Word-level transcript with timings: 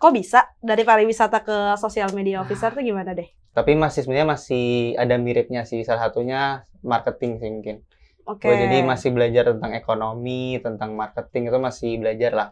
kok 0.00 0.16
bisa 0.16 0.48
dari 0.64 0.80
pariwisata 0.80 1.44
ke 1.44 1.76
sosial 1.76 2.08
media 2.16 2.40
officer 2.40 2.72
tuh 2.72 2.80
gimana 2.80 3.12
deh? 3.12 3.28
Tapi 3.52 3.76
masih 3.76 4.08
sebenarnya 4.08 4.32
masih 4.32 4.96
ada 4.96 5.20
miripnya 5.20 5.68
sih. 5.68 5.84
Salah 5.84 6.08
satunya 6.08 6.64
marketing 6.80 7.36
sih 7.36 7.50
mungkin. 7.52 7.76
Oke. 8.24 8.48
Gua 8.48 8.56
jadi 8.56 8.80
masih 8.80 9.12
belajar 9.12 9.52
tentang 9.52 9.76
ekonomi, 9.76 10.56
tentang 10.64 10.96
marketing 10.96 11.52
itu 11.52 11.58
masih 11.60 11.90
belajar 12.00 12.32
lah. 12.32 12.48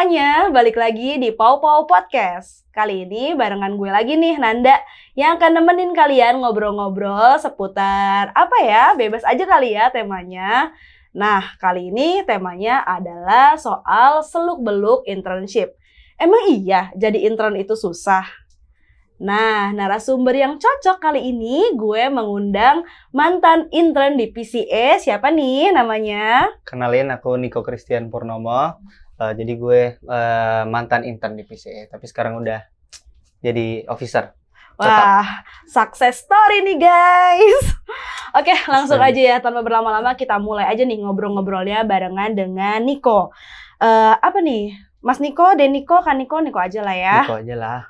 Semuanya, 0.00 0.48
balik 0.48 0.80
lagi 0.80 1.20
di 1.20 1.28
Pau 1.28 1.60
Pau 1.60 1.84
Podcast. 1.84 2.64
Kali 2.72 3.04
ini 3.04 3.36
barengan 3.36 3.76
gue 3.76 3.92
lagi 3.92 4.16
nih, 4.16 4.40
Nanda, 4.40 4.80
yang 5.12 5.36
akan 5.36 5.60
nemenin 5.60 5.92
kalian 5.92 6.40
ngobrol-ngobrol 6.40 7.36
seputar 7.36 8.32
apa 8.32 8.56
ya, 8.64 8.96
bebas 8.96 9.20
aja 9.28 9.44
kali 9.44 9.76
ya 9.76 9.92
temanya. 9.92 10.72
Nah, 11.12 11.52
kali 11.60 11.92
ini 11.92 12.24
temanya 12.24 12.80
adalah 12.80 13.60
soal 13.60 14.24
seluk-beluk 14.24 15.04
internship. 15.04 15.76
Emang 16.16 16.48
iya 16.48 16.88
jadi 16.96 17.20
intern 17.28 17.60
itu 17.60 17.76
susah? 17.76 18.24
Nah, 19.20 19.68
narasumber 19.76 20.32
yang 20.32 20.56
cocok 20.56 20.96
kali 20.96 21.28
ini 21.28 21.76
gue 21.76 22.08
mengundang 22.08 22.88
mantan 23.12 23.68
intern 23.68 24.16
di 24.16 24.32
PCA. 24.32 24.96
Siapa 24.96 25.28
nih 25.28 25.76
namanya? 25.76 26.48
Kenalin 26.64 27.12
aku 27.12 27.36
Niko 27.36 27.60
Christian 27.60 28.08
Purnomo. 28.08 28.80
Uh, 29.20 29.36
jadi 29.36 29.52
gue 29.60 29.80
uh, 30.08 30.64
mantan 30.64 31.04
intern 31.04 31.36
di 31.36 31.44
PCE, 31.44 31.92
tapi 31.92 32.08
sekarang 32.08 32.40
udah 32.40 32.64
jadi 33.44 33.84
officer. 33.92 34.32
Wah, 34.80 35.44
success 35.68 36.24
story 36.24 36.64
nih 36.64 36.80
guys. 36.80 37.64
Oke, 38.40 38.56
langsung 38.64 38.96
aja 38.96 39.20
ya 39.20 39.36
tanpa 39.44 39.60
berlama-lama 39.60 40.16
kita 40.16 40.40
mulai 40.40 40.72
aja 40.72 40.88
nih 40.88 41.04
ngobrol-ngobrolnya 41.04 41.84
barengan 41.84 42.32
dengan 42.32 42.80
Niko. 42.80 43.28
Uh, 43.76 44.16
apa 44.16 44.40
nih, 44.40 44.72
Mas 45.04 45.20
Niko, 45.20 45.52
Deniko, 45.52 46.00
kan 46.00 46.16
Niko, 46.16 46.40
Niko 46.40 46.56
aja 46.56 46.80
lah 46.80 46.96
ya. 46.96 47.28
Niko 47.28 47.44
aja 47.44 47.54
lah. 47.60 47.80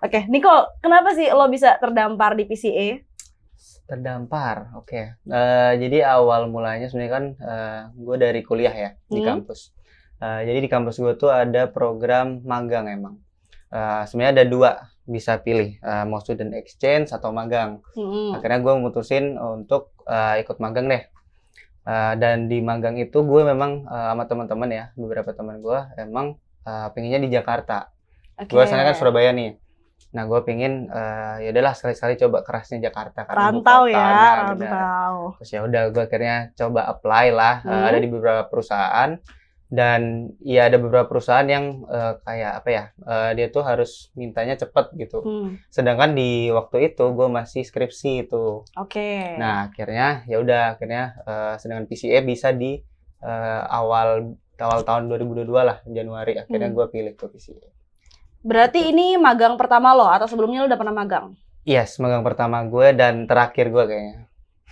Oke, 0.00 0.24
Niko, 0.32 0.72
kenapa 0.80 1.12
sih 1.12 1.28
lo 1.28 1.52
bisa 1.52 1.76
terdampar 1.76 2.32
di 2.32 2.48
PCA? 2.48 3.04
Terdampar, 3.84 4.72
oke. 4.72 4.88
Okay. 4.88 5.04
Uh, 5.28 5.76
jadi 5.76 6.16
awal 6.16 6.48
mulanya 6.48 6.88
sebenarnya 6.88 7.12
kan 7.12 7.24
uh, 7.44 7.80
gue 7.92 8.16
dari 8.16 8.40
kuliah 8.40 8.72
ya 8.72 8.90
di 9.12 9.20
Hmm. 9.20 9.44
kampus. 9.44 9.76
Uh, 10.22 10.40
jadi 10.46 10.58
di 10.62 10.70
kampus 10.70 11.02
gue 11.02 11.18
tuh 11.18 11.34
ada 11.34 11.66
program 11.66 12.38
magang 12.46 12.86
emang. 12.86 13.18
Uh, 13.74 14.06
sebenarnya 14.06 14.38
ada 14.38 14.44
dua 14.46 14.70
bisa 15.02 15.34
pilih 15.42 15.82
uh, 15.82 16.06
mau 16.06 16.22
student 16.22 16.54
exchange 16.54 17.10
atau 17.10 17.34
magang. 17.34 17.82
Hmm. 17.98 18.38
Akhirnya 18.38 18.62
gue 18.62 18.72
memutusin 18.78 19.34
untuk 19.34 19.90
uh, 20.06 20.38
ikut 20.38 20.62
magang 20.62 20.86
deh. 20.86 21.02
Uh, 21.82 22.14
dan 22.14 22.46
di 22.46 22.62
magang 22.62 22.94
itu 22.94 23.26
gue 23.26 23.42
memang 23.42 23.82
uh, 23.90 24.14
sama 24.14 24.30
teman-teman 24.30 24.70
ya 24.70 24.84
beberapa 24.94 25.34
teman 25.34 25.58
gue 25.58 25.78
emang 25.98 26.38
uh, 26.62 26.86
pengennya 26.94 27.18
di 27.18 27.34
Jakarta. 27.34 27.90
Oke. 28.38 28.54
Gue 28.54 28.62
asalnya 28.62 28.94
kan 28.94 28.94
Surabaya 28.94 29.34
nih. 29.34 29.58
Nah 30.14 30.28
gue 30.30 30.38
pengen 30.46 30.86
uh, 30.86 31.42
ya 31.42 31.50
udahlah 31.50 31.74
sekali-sekali 31.74 32.14
coba 32.22 32.46
kerasnya 32.46 32.78
Jakarta 32.78 33.26
karena 33.26 33.50
Rantau 33.50 33.82
kota. 33.82 33.90
ya, 33.90 34.06
Nah, 34.06 34.34
rantau. 34.54 35.14
Terus 35.42 35.50
ya 35.50 35.60
udah 35.66 35.82
gue 35.90 36.02
akhirnya 36.06 36.36
coba 36.54 36.80
apply 36.86 37.26
lah 37.34 37.54
uh, 37.66 37.74
Hmm. 37.74 37.88
ada 37.90 37.98
di 37.98 38.06
beberapa 38.06 38.46
perusahaan 38.46 39.10
dan 39.72 40.28
ya 40.44 40.68
ada 40.68 40.76
beberapa 40.76 41.08
perusahaan 41.08 41.48
yang 41.48 41.88
uh, 41.88 42.20
kayak 42.28 42.60
apa 42.60 42.68
ya 42.68 42.84
uh, 43.08 43.32
dia 43.32 43.48
tuh 43.48 43.64
harus 43.64 44.12
mintanya 44.12 44.60
cepet 44.60 44.92
gitu. 45.00 45.24
Hmm. 45.24 45.56
Sedangkan 45.72 46.12
di 46.12 46.52
waktu 46.52 46.92
itu 46.92 47.08
gue 47.16 47.28
masih 47.32 47.64
skripsi 47.64 48.28
itu. 48.28 48.68
Oke. 48.76 49.32
Nah 49.40 49.72
akhirnya 49.72 50.28
ya 50.28 50.44
udah 50.44 50.76
akhirnya 50.76 51.16
uh, 51.24 51.54
sedangkan 51.56 51.88
PCA 51.88 52.20
bisa 52.20 52.52
di 52.52 52.84
uh, 53.24 53.64
awal 53.72 54.36
awal 54.60 54.84
tahun 54.84 55.08
2022 55.08 55.48
lah 55.48 55.80
Januari 55.88 56.36
akhirnya 56.36 56.68
Hmm. 56.68 56.76
gue 56.76 56.86
pilih 56.92 57.12
tuh 57.16 57.32
PCA. 57.32 57.72
Berarti 58.44 58.92
ini 58.92 59.16
magang 59.16 59.56
pertama 59.56 59.96
lo 59.96 60.04
atau 60.04 60.28
sebelumnya 60.28 60.62
lo 60.62 60.68
udah 60.68 60.76
pernah 60.76 60.92
magang? 60.92 61.32
Yes, 61.64 61.96
magang 61.96 62.20
pertama 62.20 62.60
gue 62.68 62.92
dan 62.92 63.24
terakhir 63.24 63.72
gue 63.72 63.84
kayaknya. 63.88 64.28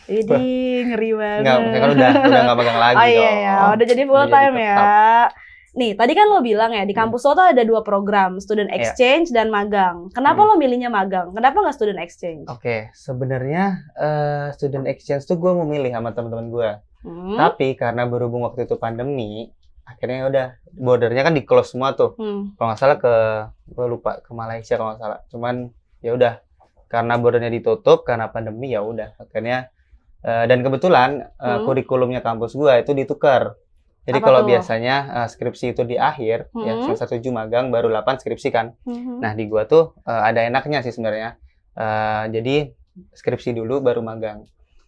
Ini 0.06 0.44
ngeri 0.88 1.10
banget. 1.12 1.40
Enggak, 1.42 1.56
kan 1.76 1.90
udah 1.90 2.10
udah 2.22 2.40
nggak 2.42 2.56
magang 2.56 2.78
lagi 2.78 2.96
oh 2.96 3.06
iya 3.06 3.20
dong. 3.28 3.40
ya, 3.40 3.54
udah 3.74 3.86
jadi 3.86 4.02
full 4.04 4.16
Udah 4.16 4.26
jadi 4.26 4.36
time 4.46 4.56
ya. 4.56 4.76
Nih, 5.70 5.94
tadi 5.94 6.12
kan 6.12 6.26
lo 6.26 6.42
bilang 6.42 6.74
ya 6.74 6.82
di 6.82 6.90
kampus 6.90 7.22
lo 7.22 7.32
tuh 7.32 7.46
ada 7.46 7.62
dua 7.62 7.80
program, 7.80 8.42
student 8.42 8.66
Iya. 8.66 8.82
exchange 8.82 9.30
dan 9.30 9.48
magang. 9.48 10.10
Kenapa 10.10 10.42
Hmm. 10.42 10.48
lo 10.50 10.54
milihnya 10.58 10.90
magang? 10.90 11.30
Kenapa 11.30 11.62
nggak 11.62 11.76
student 11.78 12.00
exchange? 12.00 12.42
Oke, 12.46 12.90
sebenarnya 12.90 13.78
eh, 13.94 14.46
student 14.50 14.84
exchange 14.84 15.22
tuh 15.24 15.38
gue 15.38 15.52
memilih 15.56 15.94
sama 15.94 16.10
teman-teman 16.10 16.46
gue. 16.48 16.70
Hmm. 17.00 17.38
Tapi 17.38 17.78
karena 17.78 18.02
berhubung 18.04 18.42
waktu 18.42 18.66
itu 18.66 18.74
pandemi, 18.76 19.46
akhirnya 19.86 20.16
ya 20.16 20.26
udah 20.26 20.46
bordernya 20.74 21.22
kan 21.22 21.38
di 21.38 21.46
close 21.46 21.70
semua 21.70 21.94
tuh. 21.94 22.18
Hmm. 22.18 22.50
Kalau 22.54 22.66
nggak 22.66 22.80
salah 22.80 22.98
ke 22.98 23.14
gue 23.68 23.86
lupa 23.86 24.18
ke 24.18 24.30
Malaysia 24.32 24.74
kalau 24.74 24.90
nggak 24.90 25.00
salah. 25.00 25.20
Cuman 25.30 25.70
ya 25.98 26.12
udah 26.12 26.42
karena 26.90 27.14
bordernya 27.14 27.46
ditutup 27.48 28.02
karena 28.02 28.26
pandemi 28.26 28.74
ya 28.74 28.82
udah 28.82 29.14
akhirnya 29.16 29.70
eh, 30.22 30.44
dan 30.44 30.58
kebetulan 30.60 31.10
eh, 31.32 31.46
Hmm. 31.50 31.64
kurikulumnya 31.64 32.20
kampus 32.20 32.52
gue 32.52 32.72
itu 32.78 32.92
ditukar. 32.92 33.54
Jadi 34.00 34.16
Apa 34.16 34.26
kalau 34.26 34.40
tuh? 34.42 34.48
biasanya 34.50 34.96
eh, 35.22 35.28
skripsi 35.28 35.66
itu 35.70 35.82
di 35.82 35.94
akhir 35.94 36.48
ya 36.56 36.72
Hmm. 36.74 36.82
semester 36.84 37.08
7 37.12 37.30
magang 37.30 37.68
baru 37.68 37.88
8 37.88 38.16
skripsi 38.16 38.48
kan. 38.48 38.72
Mhm. 38.82 39.20
Nah 39.20 39.32
di 39.32 39.44
gua 39.44 39.64
tuh 39.64 39.92
eh, 40.02 40.22
ada 40.24 40.40
enaknya 40.40 40.80
sih 40.80 40.90
sebenarnya. 40.90 41.36
Eh, 41.72 42.24
jadi 42.30 42.56
skripsi 43.12 43.52
dulu 43.52 43.80
baru 43.80 44.00
magang. 44.00 44.44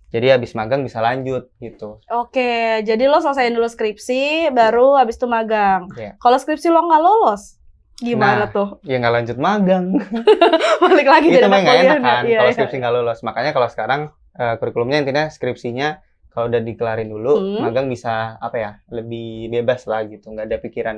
Jadi 0.08 0.28
habis 0.28 0.52
magang 0.52 0.84
bisa 0.84 1.00
lanjut 1.00 1.48
gitu. 1.56 1.96
Oke, 2.12 2.84
jadi 2.84 3.08
lo 3.08 3.16
selesaiin 3.16 3.56
dulu 3.56 3.64
skripsi, 3.64 4.52
baru 4.52 5.00
habis 5.00 5.16
itu 5.16 5.24
magang. 5.24 5.88
Iya. 5.96 6.20
Kalau 6.20 6.36
skripsi 6.36 6.68
lo 6.68 6.84
nggak 6.84 7.00
lolos, 7.00 7.56
gimana 7.96 8.44
Nah, 8.44 8.48
tuh? 8.52 8.68
Ya 8.84 9.00
nggak 9.00 9.08
lanjut 9.14 9.36
magang. 9.40 9.96
Balik 10.84 11.08
lagi 11.08 11.26
itu 11.28 11.38
jadi 11.38 11.48
anak 11.48 11.64
enak 11.64 11.98
kan 11.98 12.22
iya, 12.28 12.38
kalau 12.38 12.50
iya. 12.50 12.56
skripsi 12.56 12.76
nggak 12.76 12.92
lulus. 12.92 13.18
Makanya 13.22 13.50
kalau 13.52 13.68
sekarang 13.68 14.00
eh, 14.32 14.54
kurikulumnya 14.56 15.00
intinya 15.00 15.28
skripsinya 15.28 16.00
kalau 16.28 16.48
udah 16.48 16.60
dikelarin 16.60 17.08
dulu, 17.08 17.36
Hmm. 17.36 17.60
magang 17.60 17.86
bisa 17.86 18.40
apa 18.40 18.56
ya 18.56 18.70
lebih 18.88 19.52
bebas 19.52 19.84
lah 19.84 20.04
gitu. 20.04 20.32
Nggak 20.32 20.46
ada 20.48 20.58
pikiran 20.58 20.96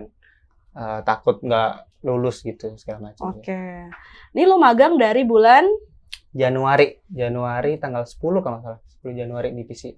eh, 0.74 1.00
takut 1.02 1.38
nggak 1.38 1.70
lulus 2.02 2.42
gitu 2.42 2.74
segala 2.74 3.10
macam. 3.10 3.30
Oke. 3.30 3.90
Ini 4.34 4.42
lo 4.44 4.58
magang 4.58 4.94
dari 4.94 5.22
bulan 5.22 5.66
Januari, 6.30 6.98
Januari 7.06 7.78
tanggal 7.78 8.02
10 8.02 8.42
kalau 8.42 8.58
nggak 8.58 8.64
salah. 8.64 8.80
10 8.98 9.14
Januari 9.14 9.52
di 9.52 9.62
PC 9.62 9.94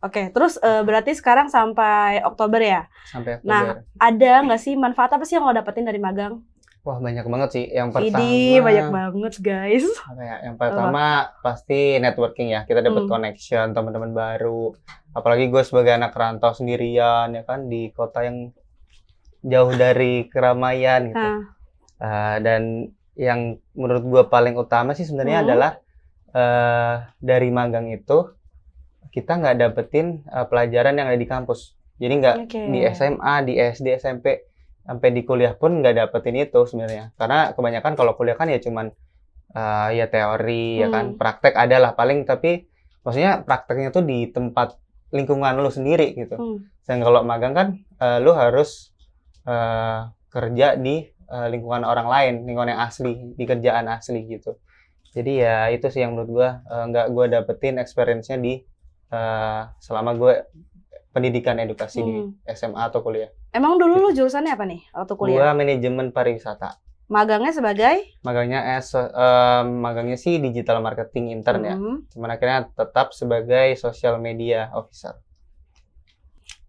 Oke, 0.00 0.28
terus 0.28 0.60
eh, 0.60 0.84
berarti 0.84 1.16
sekarang 1.16 1.48
sampai 1.48 2.20
Oktober 2.20 2.60
ya? 2.60 2.84
sampai 3.08 3.40
Oktober. 3.40 3.48
Nah, 3.48 3.80
Ada 3.96 4.44
nggak 4.44 4.60
sih 4.60 4.76
manfaat 4.76 5.16
apa 5.16 5.24
sih 5.24 5.40
yang 5.40 5.48
lo 5.48 5.52
dapetin 5.52 5.88
dari 5.88 5.96
magang? 5.96 6.44
Wah 6.84 7.00
banyak 7.00 7.24
banget 7.24 7.50
sih. 7.50 7.64
Yang 7.64 7.88
pertama, 7.96 8.20
Idi, 8.20 8.60
banyak 8.60 8.88
banget 8.92 9.34
guys. 9.40 9.84
ya? 10.20 10.36
Yang 10.44 10.56
pertama 10.60 11.04
pasti 11.40 11.96
networking 11.96 12.52
ya. 12.52 12.68
Kita 12.68 12.84
dapat 12.84 13.08
Hmm. 13.08 13.12
connection, 13.16 13.72
teman-teman 13.72 14.12
baru. 14.12 14.76
Apalagi 15.16 15.48
gue 15.48 15.64
sebagai 15.64 15.96
anak 15.96 16.12
rantau 16.12 16.52
sendirian 16.52 17.32
ya 17.32 17.42
kan 17.42 17.72
di 17.72 17.88
kota 17.88 18.28
yang 18.28 18.52
jauh 19.40 19.72
dari 19.72 20.28
keramaian 20.28 21.08
gitu. 21.08 21.30
Eh, 22.04 22.36
dan 22.44 22.92
yang 23.16 23.56
menurut 23.72 24.04
gue 24.04 24.22
paling 24.28 24.52
utama 24.54 24.92
sih 24.92 25.08
sebenarnya 25.08 25.40
Hmm. 25.40 25.46
adalah 25.48 25.72
eh 26.34 26.94
dari 27.16 27.48
magang 27.48 27.88
itu 27.88 28.28
kita 29.08 29.38
nggak 29.38 29.56
dapetin 29.56 30.20
eh, 30.26 30.44
pelajaran 30.44 31.00
yang 31.00 31.08
ada 31.08 31.16
di 31.16 31.24
kampus. 31.24 31.72
Jadi 31.96 32.12
nggak 32.20 32.36
Oke. 32.44 32.60
di 32.68 32.80
SMA, 32.90 33.34
di 33.40 33.54
SD, 33.56 33.86
SMP, 33.96 34.52
sampai 34.84 35.08
di 35.16 35.22
kuliah 35.28 35.54
pun 35.56 35.80
nggak 35.80 35.94
dapetin 35.96 36.36
itu 36.38 36.60
sebenarnya. 36.68 37.12
Karena 37.18 37.52
kebanyakan 37.56 37.92
kalau 37.98 38.12
kuliah 38.18 38.36
kan 38.36 38.48
ya 38.52 38.60
cuman 38.60 38.86
eh, 39.56 39.88
ya 39.98 40.06
teori 40.10 40.82
ya 40.82 40.88
kan, 40.94 41.14
Hmm. 41.14 41.18
praktek 41.20 41.54
adalah 41.56 41.92
paling 41.98 42.24
tapi 42.28 42.66
maksudnya 43.04 43.44
prakteknya 43.46 43.90
tuh 43.92 44.04
di 44.04 44.28
tempat 44.32 44.76
lingkungan 45.14 45.54
lu 45.60 45.70
sendiri 45.72 46.12
gitu. 46.16 46.36
hmm. 46.36 46.58
Dan 46.88 46.98
kalau 47.04 47.20
magang 47.24 47.54
kan 47.56 47.68
eh, 48.00 48.18
lu 48.24 48.32
harus 48.36 48.92
eh, 49.46 50.00
kerja 50.32 50.74
di 50.76 50.96
eh, 51.06 51.46
lingkungan 51.52 51.84
orang 51.86 52.08
lain, 52.10 52.34
lingkungan 52.48 52.70
yang 52.76 52.82
asli, 52.84 53.34
di 53.38 53.44
kerjaan 53.48 53.86
asli 53.88 54.20
gitu. 54.28 54.58
Jadi 55.14 55.32
ya 55.40 55.70
itu 55.70 55.86
sih 55.94 56.02
yang 56.02 56.12
menurut 56.18 56.30
gua 56.32 56.48
eh, 56.66 56.84
nggak 56.90 57.06
gua 57.14 57.24
dapetin 57.30 57.78
experience-nya 57.78 58.38
di 58.42 58.54
eh, 59.14 59.62
selama 59.78 60.10
gue 60.18 60.34
pendidikan 61.14 61.54
edukasi 61.62 62.02
di 62.02 62.14
Hmm. 62.18 62.34
SMA 62.50 62.90
atau 62.90 63.00
kuliah. 63.06 63.30
Emang 63.54 63.78
dulu 63.78 64.02
lu 64.02 64.10
jurusannya 64.10 64.50
apa 64.50 64.66
nih 64.66 64.82
waktu 64.90 65.14
kuliah? 65.14 65.38
Gua 65.38 65.50
manajemen 65.54 66.10
pariwisata. 66.10 66.74
Magangnya 67.06 67.54
sebagai? 67.54 68.18
Magangnya 68.26 68.74
es 68.74 68.90
em, 68.98 69.66
magangnya 69.78 70.18
sih 70.18 70.42
digital 70.42 70.82
marketing 70.82 71.30
intern 71.30 71.62
ya. 71.62 71.78
Hmm. 71.78 72.02
Cuman 72.10 72.34
akhirnya 72.34 72.66
tetap 72.74 73.14
sebagai 73.14 73.78
social 73.78 74.18
media 74.18 74.74
officer. 74.74 75.22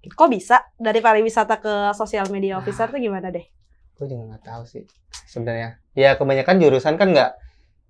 Kok 0.06 0.30
bisa 0.30 0.62
dari 0.78 1.02
pariwisata 1.02 1.58
ke 1.58 1.74
sosial 1.98 2.30
media 2.30 2.62
officer 2.62 2.86
tuh 2.86 3.02
gimana 3.02 3.34
deh? 3.34 3.50
Gue 3.98 4.06
juga 4.06 4.38
nggak 4.38 4.44
tahu 4.46 4.64
sih 4.70 4.86
sebenarnya. 5.26 5.82
Ya 5.98 6.14
kebanyakan 6.14 6.62
jurusan 6.62 7.02
kan 7.02 7.10
nggak 7.10 7.32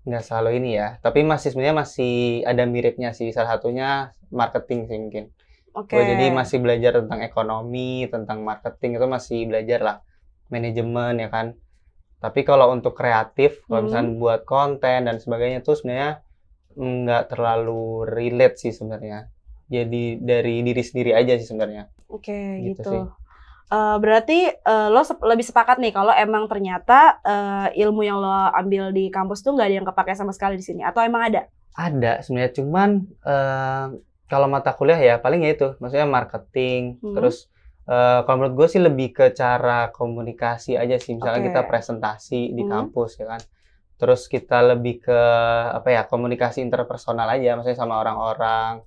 nggak 0.08 0.24
selalu 0.24 0.64
ini 0.64 0.80
ya. 0.80 1.04
Tapi 1.04 1.28
masih 1.28 1.52
sebenarnya 1.52 1.76
masih 1.84 2.48
ada 2.48 2.64
miripnya 2.64 3.12
sih. 3.12 3.28
Salah 3.36 3.60
satunya 3.60 4.16
marketing 4.32 4.88
sih 4.88 4.98
mungkin. 5.04 5.26
Oke. 5.76 5.96
Gue 5.96 6.04
jadi 6.12 6.26
masih 6.40 6.58
belajar 6.64 6.92
tentang 7.00 7.20
ekonomi, 7.30 8.08
tentang 8.14 8.40
marketing 8.50 8.92
itu 8.98 9.08
masih 9.16 9.40
belajar 9.50 9.80
lah. 9.88 9.98
Manajemen 10.54 11.14
ya 11.24 11.30
kan. 11.36 11.48
Tapi 12.24 12.42
kalau 12.50 12.72
untuk 12.76 12.94
kreatif, 13.00 13.52
kalau 13.68 13.82
Hmm. 13.82 13.86
misalnya 13.88 14.12
buat 14.24 14.42
konten 14.48 15.00
dan 15.08 15.16
sebagainya 15.24 15.60
tuh 15.68 15.76
sebenarnya 15.78 16.12
nggak 16.76 17.24
terlalu 17.32 18.08
relate 18.16 18.56
sih 18.62 18.72
sebenarnya. 18.76 19.30
Jadi 19.76 20.20
dari 20.22 20.56
diri 20.68 20.84
sendiri 20.84 21.12
aja 21.20 21.34
sih 21.40 21.48
sebenarnya. 21.50 21.84
Oke, 22.10 22.34
Gitu 22.62 22.82
gitu. 22.82 22.90
sih. 22.92 23.02
Eh, 23.76 23.96
berarti 24.04 24.38
eh, 24.50 24.88
lo 24.94 25.02
sep- 25.02 25.26
lebih 25.26 25.46
sepakat 25.50 25.78
nih 25.82 25.92
kalau 25.98 26.14
emang 26.14 26.46
ternyata 26.52 27.18
eh, 27.26 27.68
ilmu 27.82 28.02
yang 28.06 28.18
lo 28.22 28.30
ambil 28.62 28.94
di 28.94 29.10
kampus 29.10 29.42
tuh 29.46 29.52
nggak 29.58 29.68
ada 29.68 29.76
yang 29.82 29.88
kepake 29.90 30.14
sama 30.14 30.32
sekali 30.38 30.56
di 30.62 30.66
sini 30.66 30.82
atau 30.86 31.02
emang 31.02 31.24
ada? 31.34 31.42
Ada 31.76 32.24
sebenarnya 32.24 32.54
cuman 32.62 32.90
kalau 34.26 34.48
mata 34.50 34.74
kuliah 34.74 34.98
ya 34.98 35.16
paling 35.18 35.46
ya 35.46 35.54
itu, 35.54 35.68
maksudnya 35.78 36.08
marketing, 36.08 36.98
Hmm. 37.02 37.16
terus 37.16 37.48
eh, 37.86 38.20
kalau 38.26 38.42
menurut 38.42 38.56
gue 38.58 38.68
sih 38.74 38.82
lebih 38.82 39.14
ke 39.14 39.26
cara 39.32 39.94
komunikasi 39.94 40.74
aja 40.74 40.98
sih. 40.98 41.14
Misalnya 41.14 41.46
Oke. 41.46 41.48
kita 41.54 41.62
presentasi 41.70 42.50
di 42.50 42.66
Hmm. 42.66 42.72
kampus 42.90 43.22
ya 43.22 43.30
kan. 43.30 43.42
Terus 43.96 44.26
kita 44.26 44.66
lebih 44.66 45.06
ke 45.06 45.20
apa 45.70 45.94
ya 45.94 46.02
komunikasi 46.10 46.66
interpersonal 46.66 47.30
aja, 47.30 47.54
maksudnya 47.54 47.78
sama 47.78 48.02
orang-orang, 48.02 48.82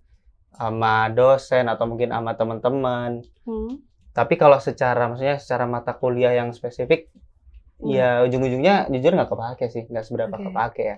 sama 0.51 1.07
dosen 1.15 1.71
atau 1.71 1.87
mungkin 1.87 2.11
sama 2.11 2.35
teman-teman. 2.35 3.23
Hmm. 3.47 3.79
Tapi 4.11 4.35
kalau 4.35 4.59
secara 4.59 5.07
maksudnya 5.07 5.39
secara 5.39 5.71
mata 5.71 5.95
kuliah 5.95 6.35
yang 6.35 6.51
spesifik, 6.51 7.07
Hmm. 7.79 7.95
ya 7.95 8.27
ujung-ujungnya 8.27 8.91
jujur 8.91 9.15
nggak 9.15 9.31
kepake 9.31 9.65
sih, 9.71 9.87
nggak 9.87 10.03
seberapa 10.03 10.35
Oke. 10.35 10.51
kepake 10.51 10.83
ya. 10.83 10.97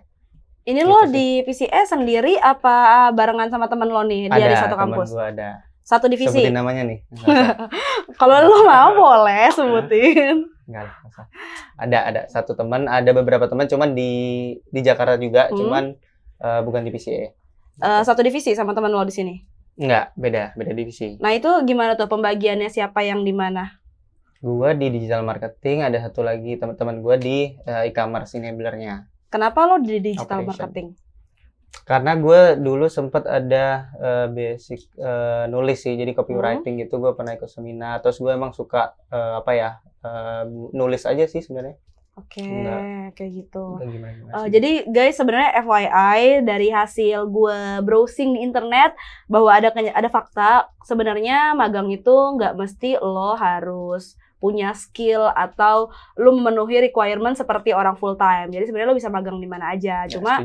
Ini 0.62 0.77
Gitu 0.79 0.87
lo 0.87 1.01
sih. 1.01 1.11
di 1.11 1.27
PCE 1.43 1.83
sendiri 1.85 2.37
apa 2.37 2.75
barengan 3.11 3.49
sama 3.49 3.67
temen 3.67 3.89
lo 3.89 4.03
nih 4.03 4.29
Ada 4.29 4.45
satu 4.61 4.75
teman 4.75 4.93
kampus? 4.93 5.09
gue 5.11 5.25
ada. 5.27 5.51
Satu 5.81 6.07
divisi. 6.07 6.31
Sebutin 6.31 6.53
namanya 6.53 6.83
nih. 6.85 7.03
Kalau 8.21 8.37
lo 8.41 8.62
mau 8.62 8.89
boleh 8.93 9.49
sebutin. 9.51 10.47
Nggak 10.65 10.83
lah. 10.85 10.97
Ada 11.77 11.99
ada 12.05 12.21
satu 12.27 12.55
teman, 12.55 12.87
ada 12.87 13.11
beberapa 13.11 13.45
teman 13.45 13.67
cuman 13.67 13.91
di 13.91 14.12
di 14.65 14.81
Jakarta 14.81 15.17
juga, 15.17 15.49
Hmm. 15.49 15.57
cuman 15.57 15.85
eh, 16.39 16.61
bukan 16.62 16.81
di 16.81 16.91
PCA. 16.91 17.33
Eh, 17.77 18.03
satu 18.03 18.21
divisi 18.21 18.53
sama 18.53 18.71
temen 18.71 18.89
lo 18.89 19.03
di 19.03 19.11
sini. 19.11 19.35
Enggak, 19.75 20.12
beda, 20.15 20.53
beda 20.55 20.73
divisi. 20.73 21.17
Nah 21.17 21.33
itu 21.33 21.49
gimana 21.65 21.95
tuh 21.95 22.07
pembagiannya 22.07 22.69
siapa 22.69 23.01
yang 23.01 23.25
di 23.25 23.33
mana? 23.33 23.81
Gua 24.39 24.73
di 24.73 24.89
digital 24.89 25.21
marketing, 25.21 25.83
ada 25.83 25.99
satu 25.99 26.21
lagi 26.21 26.55
teman-teman 26.55 27.01
gua 27.01 27.17
di 27.17 27.57
eh, 27.59 27.83
e-commerce 27.87 28.37
enabler-nya. 28.37 29.09
Kenapa 29.31 29.65
lo 29.65 29.79
di 29.79 30.03
digital 30.03 30.43
Operation. 30.43 30.50
marketing? 30.50 30.88
Karena 31.87 32.12
gue 32.19 32.59
dulu 32.59 32.91
sempat 32.91 33.31
ada 33.31 33.88
eh, 33.99 34.27
basic 34.27 34.91
eh, 34.99 35.47
nulis 35.47 35.79
sih, 35.79 35.94
jadi 35.94 36.11
copywriting 36.12 36.82
gitu. 36.82 36.99
Gue 36.99 37.15
pernah 37.15 37.38
ikut 37.38 37.47
seminar. 37.47 38.03
Terus 38.03 38.19
gue 38.19 38.31
emang 38.35 38.50
suka 38.50 38.99
eh, 39.09 39.35
apa 39.38 39.53
ya 39.55 39.71
eh, 40.03 40.44
nulis 40.75 41.06
aja 41.06 41.25
sih 41.31 41.41
sebenarnya. 41.41 41.79
Oke, 42.21 42.44
Enggak. 42.44 43.17
kayak 43.17 43.32
gitu. 43.32 43.65
Nggak 43.81 43.91
gimana-gimana 43.97 44.32
Uh, 44.37 44.47
jadi 44.53 44.71
guys 44.93 45.17
sebenarnya 45.17 45.50
FYI 45.65 46.21
dari 46.44 46.69
hasil 46.69 47.19
gue 47.33 47.59
browsing 47.87 48.37
di 48.37 48.41
internet 48.44 48.93
bahwa 49.31 49.56
ada 49.56 49.73
ada 49.73 50.11
fakta 50.12 50.69
sebenarnya 50.85 51.56
magang 51.56 51.88
itu 51.88 52.12
nggak 52.12 52.59
mesti 52.61 53.00
lo 53.00 53.38
harus 53.41 54.19
punya 54.40 54.72
skill 54.72 55.28
atau 55.28 55.87
lo 56.16 56.31
memenuhi 56.32 56.81
requirement 56.82 57.37
seperti 57.37 57.70
orang 57.70 57.94
full 57.94 58.16
time. 58.16 58.48
Jadi 58.48 58.66
sebenarnya 58.66 58.88
lo 58.88 58.96
bisa 58.96 59.12
magang 59.12 59.37
di 59.37 59.44
mana 59.44 59.70
aja. 59.70 60.04
Ya, 60.04 60.10
Cuma. 60.10 60.40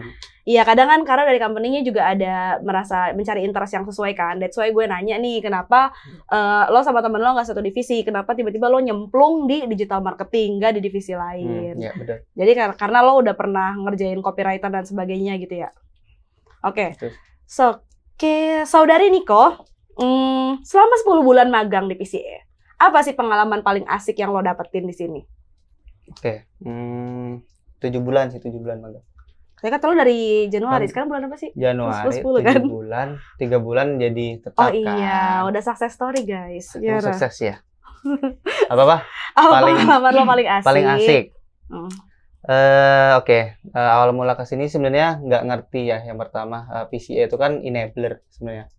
Iya 0.45 0.61
kadang 0.61 0.85
kan 0.85 1.01
karena 1.01 1.25
dari 1.25 1.41
company-nya 1.41 1.81
juga 1.81 2.05
ada 2.05 2.61
merasa 2.61 3.09
mencari 3.11 3.41
interest 3.41 3.73
yang 3.73 3.81
sesuai 3.81 4.13
kan. 4.13 4.37
That's 4.37 4.53
why 4.53 4.69
gue 4.69 4.85
nanya 4.85 5.17
nih 5.17 5.41
kenapa 5.41 5.89
eh, 6.29 6.63
lo 6.69 6.85
sama 6.85 7.01
temen 7.01 7.17
lo 7.17 7.33
nggak 7.33 7.49
satu 7.49 7.65
divisi, 7.65 8.05
kenapa 8.05 8.37
tiba-tiba 8.37 8.69
lo 8.69 8.77
nyemplung 8.77 9.49
di 9.49 9.65
digital 9.65 10.05
marketing 10.05 10.61
nggak 10.61 10.77
di 10.77 10.81
divisi 10.83 11.17
Hmm, 11.17 11.23
lain. 11.25 11.73
ya 11.81 11.97
betul. 11.97 12.21
Jadi 12.35 12.51
kar- 12.53 12.77
karena 12.77 13.01
lo 13.01 13.17
udah 13.17 13.33
pernah 13.33 13.73
ngerjain 13.73 14.21
copywriter 14.21 14.69
dan 14.69 14.85
sebagainya 14.85 15.33
gitu 15.39 15.65
ya. 15.65 15.73
Oke. 16.61 16.93
Betul. 16.93 17.17
So, 17.49 17.81
ke 18.13 18.65
saudari 18.65 19.09
Niko, 19.09 19.65
hmm, 19.97 20.61
selama 20.61 20.93
10 21.01 21.21
bulan 21.21 21.49
magang 21.49 21.85
di 21.85 21.97
PCE, 21.97 22.44
apa 22.77 22.99
sih 23.01 23.11
pengalaman 23.11 23.61
paling 23.61 23.85
asik 23.85 24.17
yang 24.17 24.29
lo 24.29 24.39
dapetin 24.39 24.83
di 24.83 24.91
sini? 24.91 25.21
Oke, 26.07 26.45
hmm, 26.59 27.41
tujuh 27.79 27.99
bulan 27.99 28.29
sih, 28.29 28.37
tujuh 28.37 28.57
bulan 28.57 28.77
magang. 28.79 29.05
Saya 29.55 29.71
kata 29.73 29.87
lo 29.87 29.95
dari 29.95 30.45
Januari, 30.45 30.85
Kan- 30.85 30.89
sekarang 30.91 31.07
bulan 31.09 31.23
apa 31.25 31.37
sih? 31.37 31.49
Januari, 31.53 32.11
10 32.13 32.21
tujuh 32.21 32.45
kan? 32.45 32.61
bulan, 32.61 33.07
tiga 33.35 33.57
bulan 33.57 33.87
jadi 33.95 34.27
tetap 34.37 34.59
Oh 34.59 34.67
kan. 34.67 34.75
iya, 34.75 35.19
udah 35.43 35.61
success 35.61 35.91
story 35.91 36.21
guys. 36.23 36.75
Gimana? 36.75 37.01
sukses 37.01 37.35
ya. 37.41 37.55
apa 38.71 38.81
apa? 38.83 38.97
Apa 39.33 39.47
Paling- 39.55 39.77
pengalaman 39.79 40.11
lo 40.11 40.23
paling 40.27 40.47
asik? 40.51 40.67
Paling 40.67 40.85
asik. 40.91 41.23
Hmm. 41.65 41.91
Eh, 42.45 43.11
oke, 43.17 43.39
Eh, 43.65 43.89
awal 43.89 44.13
mula 44.13 44.37
ke 44.37 44.45
sini 44.45 44.69
sebenarnya 44.69 45.17
nggak 45.17 45.43
ngerti 45.43 45.89
ya. 45.89 46.05
Yang 46.05 46.17
pertama, 46.21 46.69
eh, 46.69 46.85
PCA 46.85 47.25
itu 47.25 47.33
kan 47.35 47.57
enabler 47.57 48.21
sebenarnya. 48.29 48.69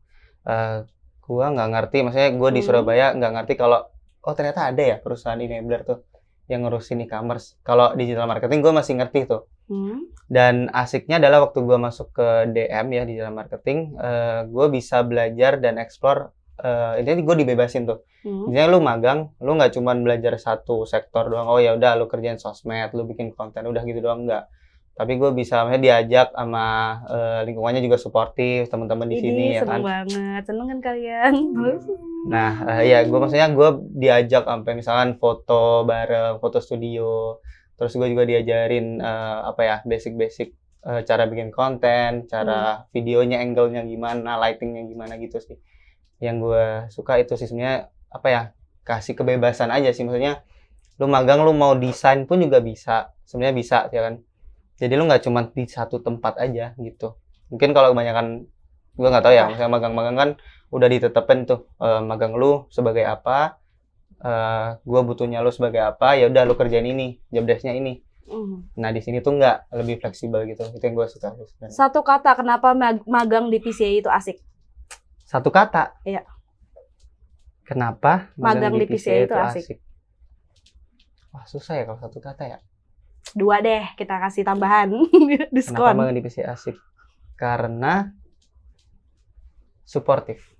Eh, 0.47 0.79
gua 1.27 1.53
nggak 1.53 1.69
ngerti, 1.75 1.97
maksudnya 2.07 2.31
gua 2.39 2.51
di 2.55 2.63
Hmm. 2.63 2.69
Surabaya 2.71 3.07
nggak 3.13 3.33
ngerti 3.37 3.55
kalau 3.59 3.83
oh 4.27 4.35
ternyata 4.35 4.71
ada 4.71 4.83
ya 4.83 4.97
perusahaan 5.03 5.39
enabler 5.39 5.83
tuh 5.83 6.07
yang 6.47 6.63
ngurusin 6.63 7.03
e-commerce. 7.03 7.59
Kalau 7.67 7.93
digital 7.99 8.31
marketing 8.31 8.63
gua 8.63 8.73
masih 8.79 8.95
ngerti 8.99 9.27
tuh. 9.27 9.51
Hmm. 9.67 10.07
Dan 10.31 10.71
asiknya 10.71 11.19
adalah 11.19 11.51
waktu 11.51 11.59
gua 11.67 11.79
masuk 11.79 12.15
ke 12.15 12.51
DM 12.55 12.87
ya 12.95 13.03
digital 13.03 13.35
marketing, 13.35 13.99
eh, 13.99 14.47
gua 14.47 14.67
bisa 14.71 15.03
belajar 15.03 15.59
dan 15.59 15.83
explore. 15.83 16.31
Eh, 16.57 17.05
intinya 17.05 17.21
gue 17.21 17.37
dibebasin 17.45 17.85
tuh. 17.85 18.01
Hmm. 18.25 18.49
Misalnya 18.49 18.73
lu 18.73 18.81
magang, 18.81 19.19
lu 19.45 19.61
nggak 19.61 19.77
cuman 19.77 20.01
belajar 20.01 20.41
satu 20.41 20.89
sektor 20.89 21.29
doang. 21.29 21.53
Oh 21.53 21.61
ya 21.61 21.77
udah 21.77 22.01
lu 22.01 22.09
kerjain 22.09 22.41
sosmed, 22.41 22.97
lu 22.97 23.05
bikin 23.05 23.37
konten, 23.37 23.69
udah 23.69 23.85
gitu 23.85 24.01
doang 24.01 24.25
nggak. 24.25 24.49
Tapi 24.97 25.21
gue 25.21 25.29
bisa 25.37 25.61
misalnya 25.69 25.83
diajak 25.85 26.33
sama 26.33 26.67
eh, 27.05 27.41
lingkungannya 27.45 27.85
juga 27.85 28.01
suportif, 28.01 28.73
teman-teman 28.73 29.13
di 29.13 29.21
sini 29.21 29.45
Ini 29.53 29.57
ya 29.61 29.63
seneng 29.69 29.85
kan. 29.85 29.93
banget, 29.93 30.43
seneng 30.49 30.67
kan 30.73 30.79
kalian? 30.81 31.33
Nah, 32.33 32.53
eh, 32.81 32.83
ya 32.89 32.99
gue 33.05 33.19
maksudnya 33.21 33.53
gue 33.53 33.69
diajak 33.93 34.49
sampai 34.49 34.73
misalkan 34.73 35.21
foto 35.21 35.85
bareng, 35.85 36.41
foto 36.41 36.65
studio. 36.65 37.45
Terus 37.77 37.93
gue 37.93 38.09
juga 38.09 38.25
diajarin 38.25 39.05
eh, 39.05 39.39
apa 39.45 39.61
ya 39.69 39.77
basic-basic 39.85 40.49
eh, 40.89 41.01
cara 41.05 41.29
bikin 41.29 41.53
konten, 41.53 42.25
cara 42.25 42.89
videonya, 42.97 43.45
angle-nya 43.45 43.85
gimana, 43.85 44.41
lightingnya 44.41 44.89
gimana 44.89 45.21
gitu 45.21 45.37
sih. 45.45 45.61
Yang 46.25 46.37
gue 46.41 46.65
suka 46.89 47.21
itu 47.21 47.37
sih 47.37 47.45
sebenarnya 47.45 47.93
apa 48.09 48.29
ya 48.33 48.43
kasih 48.81 49.13
kebebasan 49.13 49.69
aja 49.69 49.93
sih 49.93 50.09
maksudnya. 50.09 50.41
Lu 50.97 51.05
magang 51.05 51.45
lu 51.45 51.53
mau 51.53 51.77
desain 51.77 52.25
pun 52.25 52.41
juga 52.41 52.65
bisa, 52.65 53.13
sebenarnya 53.29 53.55
bisa 53.61 53.79
ya 53.93 54.01
kan. 54.09 54.25
Jadi 54.77 54.93
lu 54.95 55.09
nggak 55.09 55.23
cuma 55.25 55.41
di 55.49 55.65
satu 55.69 56.01
tempat 56.01 56.37
aja 56.37 56.77
gitu. 56.77 57.17
Mungkin 57.49 57.73
kalau 57.73 57.93
kebanyakan 57.97 58.45
gue 58.97 59.09
nggak 59.09 59.25
tahu 59.25 59.35
ya, 59.37 59.45
misalnya 59.49 59.73
magang-magang 59.77 60.17
kan 60.17 60.31
udah 60.73 60.89
ditetepin 60.91 61.47
tuh 61.47 61.69
eh, 61.79 62.01
magang 62.03 62.35
lu 62.37 62.67
sebagai 62.69 63.05
apa 63.07 63.61
eh 64.17 64.69
gue 64.81 65.01
butuhnya 65.05 65.45
lu 65.45 65.53
sebagai 65.53 65.85
apa 65.85 66.17
ya 66.17 66.33
udah 66.33 66.43
lu 66.49 66.57
kerjain 66.57 66.89
ini 66.89 67.21
job 67.29 67.45
desk-nya 67.45 67.77
ini 67.77 68.01
Hmm. 68.27 68.67
nah 68.75 68.91
di 68.91 68.99
sini 68.99 69.23
tuh 69.23 69.39
nggak 69.39 69.71
lebih 69.71 70.03
fleksibel 70.03 70.43
gitu 70.51 70.67
itu 70.75 70.83
yang 70.83 70.99
gue 70.99 71.07
suka. 71.07 71.31
Satu 71.71 72.03
kata 72.03 72.35
kenapa 72.35 72.75
mag- 72.75 73.07
magang 73.07 73.47
di 73.55 73.63
PCA 73.63 74.03
itu 74.03 74.11
asik? 74.11 74.43
satu 75.23 75.47
kata 75.55 75.95
Iya. 76.03 76.27
kenapa 77.63 78.35
Magang 78.35 78.75
di 78.75 78.87
PCA 78.87 79.27
itu 79.27 79.35
asik. 79.35 79.79
wah 81.31 81.47
susah 81.47 81.79
ya 81.79 81.83
kalau 81.87 82.03
satu 82.03 82.19
kata 82.19 82.43
ya 82.51 82.59
Dua 83.33 83.59
deh, 83.59 83.83
kita 83.95 84.21
kasih 84.21 84.43
tambahan 84.43 84.93
kenapa 84.93 85.51
diskon. 85.51 85.97
di 86.13 86.21
PCA 86.21 86.53
asik 86.53 86.77
karena 87.35 88.13
suportif 89.83 90.55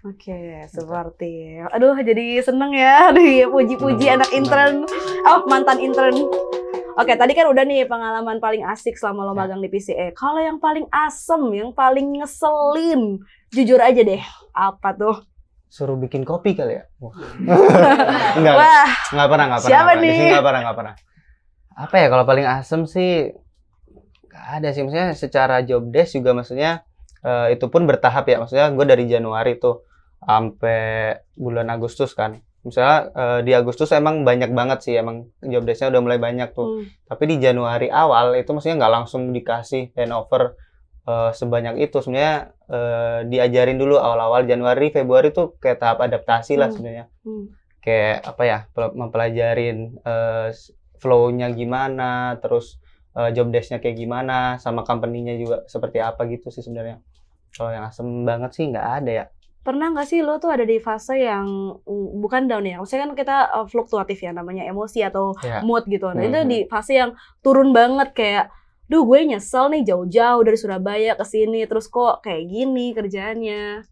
Oke, 0.00 0.32
seperti. 0.66 1.60
Aduh, 1.68 1.92
jadi 1.94 2.40
seneng 2.40 2.72
ya 2.72 3.08
dipuji-puji 3.12 4.00
Seneng, 4.02 4.16
anak 4.16 4.30
intern. 4.32 4.74
Oh, 5.22 5.44
mantan 5.44 5.76
intern. 5.76 6.16
Oke, 6.96 7.12
tadi 7.14 7.32
kan 7.32 7.44
udah 7.44 7.60
nih 7.62 7.84
pengalaman 7.84 8.40
paling 8.40 8.64
asik 8.64 8.96
selama 8.96 9.22
lo 9.22 9.36
Ya. 9.36 9.44
magang 9.44 9.60
di 9.60 9.68
PCE. 9.68 10.16
Kalau 10.16 10.40
yang 10.40 10.56
paling 10.56 10.88
asem, 10.88 11.52
yang 11.52 11.70
paling 11.70 12.16
ngeselin, 12.16 13.20
jujur 13.50 13.76
aja 13.76 14.00
deh, 14.00 14.24
apa 14.50 14.92
tuh? 14.92 15.16
suruh 15.68 15.94
bikin 15.94 16.26
kopi 16.26 16.50
kali 16.52 16.74
ya 16.74 16.84
Wah. 16.98 17.14
enggak 18.40 18.54
Wah, 18.58 18.88
nggak 19.14 19.28
pernah 19.30 19.44
nggak 19.46 19.60
pernah 19.62 19.70
Siapa 19.70 19.70
nggak 19.70 19.86
pernah. 19.86 20.02
Di 20.02 20.08
nih? 20.08 20.16
sini 20.18 20.30
nggak 20.32 20.42
pernah 20.42 20.60
nggak 20.60 20.78
pernah 20.80 20.94
apa 21.80 21.96
ya 21.96 22.06
kalau 22.12 22.24
paling 22.28 22.44
asem 22.44 22.84
sih 22.84 23.32
nggak 24.30 24.46
ada 24.60 24.68
sih 24.70 24.82
maksudnya 24.84 25.08
secara 25.16 25.56
job 25.64 25.88
desk 25.88 26.20
juga 26.20 26.36
maksudnya 26.36 26.84
eh, 27.24 27.56
itu 27.56 27.66
pun 27.72 27.88
bertahap 27.88 28.28
ya 28.28 28.36
maksudnya 28.38 28.68
gue 28.70 28.86
dari 28.86 29.04
Januari 29.08 29.56
tuh 29.56 29.82
sampai 30.20 31.16
bulan 31.32 31.72
Agustus 31.72 32.12
kan. 32.12 32.44
Misalnya 32.60 33.08
eh, 33.16 33.40
di 33.40 33.52
Agustus 33.56 33.88
emang 33.96 34.20
banyak 34.20 34.52
banget 34.52 34.84
sih, 34.84 34.94
emang 35.00 35.32
job 35.40 35.64
desk-nya 35.64 35.88
udah 35.96 36.02
mulai 36.04 36.20
banyak 36.20 36.52
tuh. 36.52 36.68
Hmm. 36.76 36.84
Tapi 37.08 37.24
di 37.24 37.36
Januari 37.40 37.88
awal 37.88 38.36
itu 38.36 38.52
maksudnya 38.52 38.84
nggak 38.84 38.94
langsung 39.00 39.32
dikasih 39.32 39.96
handover 39.96 40.60
eh, 41.08 41.32
sebanyak 41.32 41.80
itu. 41.80 42.04
Sebenarnya 42.04 42.52
eh, 42.68 43.18
diajarin 43.32 43.80
dulu 43.80 43.96
awal-awal 43.96 44.44
Januari, 44.44 44.92
Februari 44.92 45.32
tuh 45.32 45.56
kayak 45.56 45.80
tahap 45.80 45.98
adaptasi 46.04 46.60
lah 46.60 46.68
Hmm. 46.68 46.76
sebenarnya. 46.76 47.04
Hmm. 47.24 47.44
Kayak 47.80 48.16
apa 48.28 48.42
ya, 48.44 48.58
pel- 48.76 48.92
mempelajarin 48.92 49.78
s- 50.52 50.76
flow-nya 51.00 51.50
gimana, 51.50 52.36
terus 52.38 52.76
eh, 53.18 53.30
job 53.34 53.50
desk-nya 53.50 53.82
kayak 53.82 53.96
gimana, 53.98 54.60
sama 54.62 54.86
company-nya 54.86 55.34
juga 55.40 55.56
seperti 55.66 55.98
apa 55.98 56.28
gitu 56.30 56.52
sih 56.54 56.62
sebenarnya. 56.62 57.00
Kalau 57.50 57.70
yang 57.74 57.84
asem 57.90 58.06
banget 58.22 58.50
sih 58.54 58.64
nggak 58.70 58.88
ada 59.02 59.10
ya. 59.10 59.24
Pernah 59.60 59.92
nggak 59.92 60.08
sih 60.08 60.24
lo 60.24 60.40
tuh 60.40 60.48
ada 60.54 60.64
di 60.64 60.80
fase 60.80 61.20
yang 61.20 61.76
mm, 61.84 62.22
bukan 62.22 62.48
down 62.48 62.64
ya? 62.64 62.80
Maksudnya 62.80 63.02
kan 63.04 63.12
kita 63.18 63.36
uh, 63.52 63.66
fluktuatif 63.68 64.22
ya 64.22 64.30
namanya 64.32 64.64
emosi 64.64 65.04
atau 65.04 65.36
Ya. 65.42 65.60
mood 65.60 65.84
gitu. 65.84 66.08
Nah, 66.14 66.22
itu 66.22 66.38
Mhm. 66.40 66.48
di 66.48 66.58
fase 66.70 66.96
yang 66.96 67.12
turun 67.44 67.74
banget 67.76 68.14
kayak 68.16 68.44
duh 68.88 69.02
gue 69.06 69.20
nyesel 69.26 69.70
nih 69.70 69.82
jauh-jauh 69.86 70.42
dari 70.42 70.58
Surabaya 70.58 71.12
ke 71.14 71.22
sini 71.22 71.62
terus 71.68 71.86
kok 71.86 72.24
kayak 72.24 72.46
gini 72.48 72.90
kerjaannya. 72.96 73.84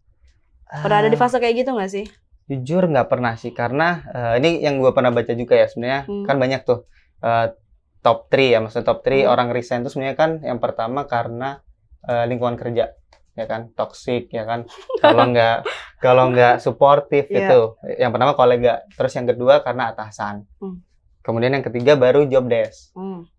Pernah 0.69 0.97
ada 1.05 1.09
di 1.11 1.17
Ah, 1.17 1.21
fase 1.21 1.37
kayak 1.37 1.55
gitu 1.65 1.71
nggak 1.75 1.91
sih? 1.91 2.05
Jujur 2.49 2.89
nggak 2.89 3.07
pernah 3.07 3.37
sih, 3.37 3.53
karena 3.53 4.01
eh, 4.09 4.33
ini 4.41 4.65
yang 4.65 4.81
gue 4.81 4.89
pernah 4.89 5.13
baca 5.13 5.33
juga 5.37 5.53
ya 5.53 5.69
sebenarnya 5.69 6.01
Hmm. 6.09 6.25
kan 6.25 6.35
banyak 6.41 6.61
tuh 6.65 6.89
eh, 7.21 7.53
top 8.01 8.31
3 8.31 8.47
ya, 8.47 8.57
maksudnya 8.57 8.87
top 8.89 8.99
3 9.05 9.29
Hmm. 9.29 9.33
orang 9.37 9.47
resign 9.53 9.85
itu 9.85 9.93
sebenarnya 9.93 10.17
kan 10.17 10.31
yang 10.41 10.57
pertama 10.57 11.05
karena 11.05 11.61
eh, 12.09 12.25
lingkungan 12.25 12.57
kerja 12.57 12.95
ya 13.37 13.45
kan 13.45 13.69
toxic 13.71 14.33
ya 14.33 14.43
kan 14.43 14.65
kalau 15.03 15.29
nggak 15.29 15.57
kalau 16.01 16.31
nggak 16.33 16.59
suportif 16.59 17.29
Iya. 17.29 17.45
itu 17.45 17.59
yang 18.01 18.11
pertama 18.11 18.33
kolega 18.33 18.81
terus 18.97 19.13
yang 19.13 19.27
kedua 19.29 19.61
karena 19.61 19.93
atasan 19.93 20.47
Hmm. 20.57 20.81
kemudian 21.21 21.53
yang 21.53 21.63
ketiga 21.63 21.93
baru 21.95 22.25
job 22.25 22.49
desk 22.49 22.95
Hmm. 22.95 23.29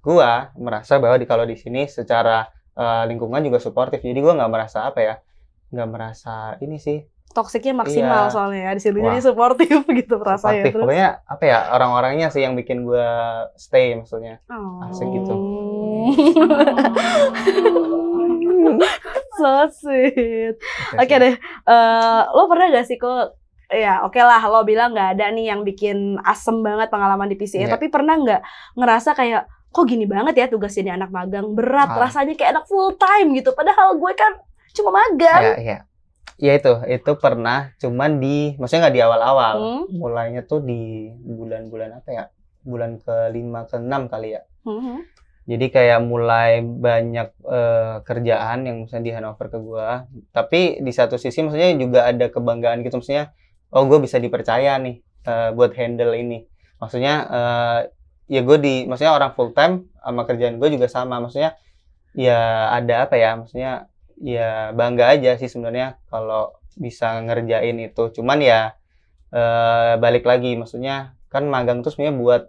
gua 0.00 0.50
merasa 0.56 0.96
bahwa 0.98 1.14
di 1.14 1.28
kalau 1.28 1.44
di 1.44 1.54
sini 1.54 1.86
secara 1.86 2.48
eh, 2.74 3.04
lingkungan 3.06 3.44
juga 3.44 3.60
suportif 3.60 4.00
jadi 4.00 4.18
gua 4.18 4.34
nggak 4.34 4.50
merasa 4.50 4.88
apa 4.88 4.98
ya 4.98 5.14
nggak 5.68 5.88
merasa 5.88 6.56
ini 6.58 6.80
sih 6.80 6.98
Toksiknya 7.28 7.76
maksimal 7.76 8.26
Iya. 8.26 8.32
soalnya 8.32 8.60
ya 8.66 8.70
di 8.72 8.80
sini 8.80 8.98
jadi 8.98 9.20
suportif 9.20 9.84
gitu 10.00 10.16
rasanya. 10.18 10.72
Terus, 10.72 10.82
pokoknya 10.82 11.08
apa 11.22 11.42
ya 11.44 11.58
orang-orangnya 11.70 12.28
sih 12.28 12.40
yang 12.40 12.54
bikin 12.54 12.82
gua 12.82 13.46
stay 13.54 13.94
maksudnya 13.94 14.40
oh. 14.48 14.82
asik 14.88 15.06
gitu. 15.06 15.34
so 19.38 19.50
sweet. 19.70 20.54
Oke 20.94 21.14
deh, 21.14 21.34
eh, 21.38 22.20
lo 22.28 22.42
pernah 22.46 22.70
gak 22.70 22.86
sih 22.86 22.96
kok 22.96 23.34
ya 23.68 24.00
oke 24.00 24.16
lah 24.16 24.40
lo 24.48 24.64
bilang 24.64 24.96
nggak 24.96 25.12
ada 25.12 25.28
nih 25.28 25.52
yang 25.52 25.60
bikin 25.60 26.16
asem 26.24 26.64
banget 26.64 26.88
pengalaman 26.88 27.28
di 27.28 27.36
PCA 27.36 27.68
Iya. 27.68 27.70
tapi 27.76 27.92
pernah 27.92 28.16
nggak 28.16 28.40
ngerasa 28.80 29.12
kayak 29.12 29.44
kok 29.68 29.84
gini 29.84 30.08
banget 30.08 30.40
ya 30.40 30.46
tugas 30.48 30.72
jadi 30.72 30.96
anak 30.96 31.12
magang 31.12 31.52
berat 31.52 31.92
Ah. 31.92 32.08
rasanya 32.08 32.32
kayak 32.32 32.56
anak 32.56 32.64
full 32.64 32.96
time 32.96 33.28
gitu 33.36 33.52
padahal 33.52 34.00
gue 34.00 34.12
kan 34.16 34.40
cuma 34.72 34.96
magang 34.96 35.42
ya 35.44 35.54
ya 35.60 35.78
ya 36.38 36.54
itu 36.54 36.72
itu 36.86 37.12
pernah 37.18 37.74
cuman 37.82 38.22
di 38.22 38.54
maksudnya 38.56 38.88
nggak 38.88 38.96
di 38.96 39.02
awal-awal. 39.02 39.56
Hmm. 39.58 39.84
mulainya 39.90 40.42
tuh 40.46 40.62
di 40.62 41.10
bulan-bulan 41.26 41.98
apa 41.98 42.10
ya? 42.14 42.24
Bulan 42.62 43.02
ke 43.02 43.34
lima 43.34 43.66
ke 43.66 43.76
enam 43.82 44.06
kali 44.06 44.38
ya. 44.38 44.42
Mhm. 44.64 44.98
jadi 45.48 45.66
kayak 45.72 46.00
mulai 46.04 46.60
banyak 46.60 47.32
eh, 47.48 47.96
kerjaan 48.04 48.68
yang 48.68 48.84
misalnya 48.84 49.04
di 49.08 49.12
handover 49.16 49.48
ke 49.48 49.58
gua. 49.58 50.04
Tapi 50.28 50.84
di 50.84 50.92
satu 50.92 51.16
sisi 51.16 51.40
maksudnya 51.40 51.72
juga 51.72 52.04
ada 52.04 52.28
kebanggaan 52.28 52.84
gitu. 52.84 53.00
Maksudnya 53.00 53.32
oh 53.72 53.88
gue 53.88 53.96
bisa 54.04 54.20
dipercaya 54.20 54.76
nih 54.76 55.00
eh, 55.24 55.50
buat 55.56 55.72
handle 55.72 56.12
ini. 56.12 56.44
Maksudnya 56.76 57.14
eh, 57.32 57.78
ya 58.28 58.40
gue 58.44 58.56
di 58.60 58.74
maksudnya 58.84 59.16
orang 59.16 59.32
full 59.32 59.56
time 59.56 59.88
sama 60.04 60.28
kerjaan 60.28 60.60
gue 60.60 60.68
juga 60.68 60.84
sama. 60.84 61.16
Maksudnya 61.16 61.56
ya 62.12 62.68
ada 62.68 63.08
apa 63.08 63.16
ya? 63.16 63.40
Maksudnya 63.40 63.87
ya 64.22 64.74
bangga 64.74 65.14
aja 65.14 65.38
sih 65.38 65.46
sebenarnya 65.46 65.98
kalau 66.10 66.54
bisa 66.78 67.18
ngerjain 67.22 67.78
itu. 67.78 68.10
Cuman 68.14 68.38
ya 68.42 68.74
eh, 69.32 69.94
balik 69.98 70.24
lagi 70.26 70.54
maksudnya 70.54 71.14
kan 71.28 71.44
magang 71.46 71.84
tuh 71.84 71.92
sebenarnya 71.92 72.16
buat 72.18 72.42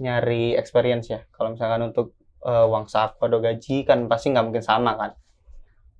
nyari 0.00 0.58
experience 0.58 1.10
ya. 1.10 1.20
Kalau 1.30 1.54
misalkan 1.54 1.90
untuk 1.90 2.14
eh, 2.42 2.66
uang 2.66 2.86
saku 2.90 3.26
atau 3.26 3.38
gaji 3.40 3.86
kan 3.86 4.06
pasti 4.10 4.30
nggak 4.34 4.44
mungkin 4.46 4.64
sama 4.64 4.94
kan. 4.98 5.10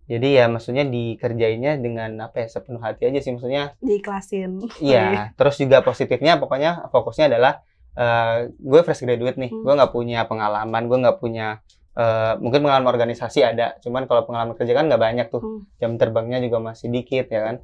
Jadi 0.04 0.36
ya 0.36 0.52
maksudnya 0.52 0.84
dikerjainnya 0.84 1.80
dengan 1.80 2.12
apa 2.20 2.44
ya 2.44 2.48
sepenuh 2.52 2.76
hati 2.84 3.08
aja 3.08 3.24
sih 3.24 3.32
maksudnya. 3.32 3.72
Diiklasin 3.80 4.60
Iya, 4.76 5.32
terus 5.32 5.56
juga 5.56 5.80
positifnya 5.80 6.36
pokoknya 6.36 6.92
fokusnya 6.92 7.32
adalah 7.32 7.64
eh, 7.96 8.50
gue 8.52 8.80
fresh 8.84 9.06
graduate 9.06 9.38
nih, 9.38 9.50
Hmm. 9.54 9.62
gue 9.64 9.72
nggak 9.78 9.92
punya 9.94 10.26
pengalaman, 10.28 10.82
gue 10.90 10.98
nggak 10.98 11.18
punya 11.22 11.62
eh, 11.94 12.34
mungkin 12.42 12.60
pengalaman 12.66 12.88
organisasi 12.90 13.40
ada, 13.46 13.78
cuman 13.82 14.06
kalau 14.10 14.26
pengalaman 14.26 14.54
kerja 14.58 14.72
kan 14.74 14.84
nggak 14.90 15.02
banyak 15.02 15.26
tuh, 15.30 15.42
Hmm. 15.42 15.60
jam 15.80 15.92
terbangnya 16.00 16.38
juga 16.42 16.58
masih 16.62 16.90
dikit 16.90 17.30
ya 17.30 17.40
kan. 17.50 17.56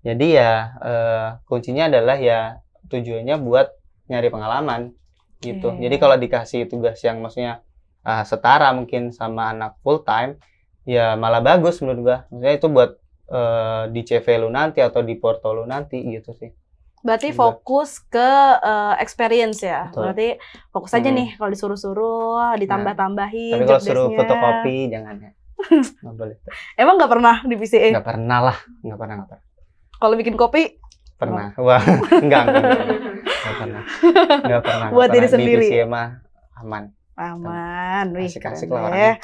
Jadi 0.00 0.26
ya 0.36 0.52
eh, 0.80 1.28
kuncinya 1.48 1.88
adalah 1.92 2.16
ya 2.16 2.60
tujuannya 2.88 3.36
buat 3.40 3.68
nyari 4.10 4.28
pengalaman 4.32 4.80
gitu. 5.40 5.72
Oke. 5.72 5.80
Jadi 5.80 5.96
kalau 5.96 6.16
dikasih 6.20 6.68
tugas 6.68 7.00
yang 7.04 7.20
maksudnya 7.24 7.64
ah, 8.04 8.24
setara 8.24 8.72
mungkin 8.76 9.12
sama 9.12 9.52
anak 9.52 9.76
full 9.84 10.00
time, 10.04 10.40
ya 10.88 11.16
malah 11.16 11.40
bagus 11.40 11.80
menurut 11.84 12.00
gua. 12.00 12.18
Maksudnya 12.32 12.54
itu 12.56 12.66
buat 12.68 12.90
eh, 13.30 13.82
di 13.92 14.00
CV 14.04 14.26
lu 14.40 14.48
nanti 14.52 14.80
atau 14.84 15.00
di 15.04 15.14
porto 15.20 15.52
lu 15.52 15.64
nanti 15.68 16.00
gitu 16.04 16.32
sih. 16.36 16.50
Berarti 17.00 17.32
Juga. 17.32 17.38
fokus 17.40 17.90
ke 18.04 18.30
eh, 18.60 18.94
experience 19.00 19.60
ya. 19.60 19.88
Betul. 19.88 20.00
Berarti 20.04 20.28
fokus 20.68 20.92
aja 20.92 21.08
Hmm. 21.08 21.16
nih 21.16 21.28
kalau 21.34 21.50
disuruh-suruh, 21.50 22.54
ditambah-tambahin 22.60 23.56
Tapi 23.56 23.64
kalau 23.64 23.80
suruh 23.80 24.08
fotokopi 24.12 24.76
jangan 24.88 25.14
ya. 25.16 25.30
Nggak 26.04 26.14
boleh. 26.16 26.36
Emang 26.76 26.94
nggak 26.96 27.12
pernah 27.12 27.36
di 27.44 27.54
PCA? 27.54 27.88
Nggak 27.92 28.06
pernah 28.06 28.38
lah. 28.48 28.56
Nggak 28.80 28.98
pernah, 28.98 29.14
nggak 29.20 29.28
pernah. 29.28 29.44
Kalau 29.96 30.14
bikin 30.16 30.36
kopi 30.36 30.62
Pernah. 31.20 31.52
Wah, 31.60 31.84
enggak, 32.16 32.48
enggak, 32.48 32.64
enggak, 32.64 32.80
nggak 33.20 33.56
pernah. 33.60 33.82
Nggak 34.40 34.62
pernah. 34.64 34.88
Buat 34.88 35.08
diri 35.12 35.28
sendiri. 35.28 35.68
Di 35.68 35.76
PCA 35.76 35.84
mah 35.84 36.08
aman. 36.56 36.84
Aman, 37.20 38.16
wih 38.16 38.32
Asik-asik 38.32 38.72
lah 38.72 38.88
orangnya. 38.88 39.14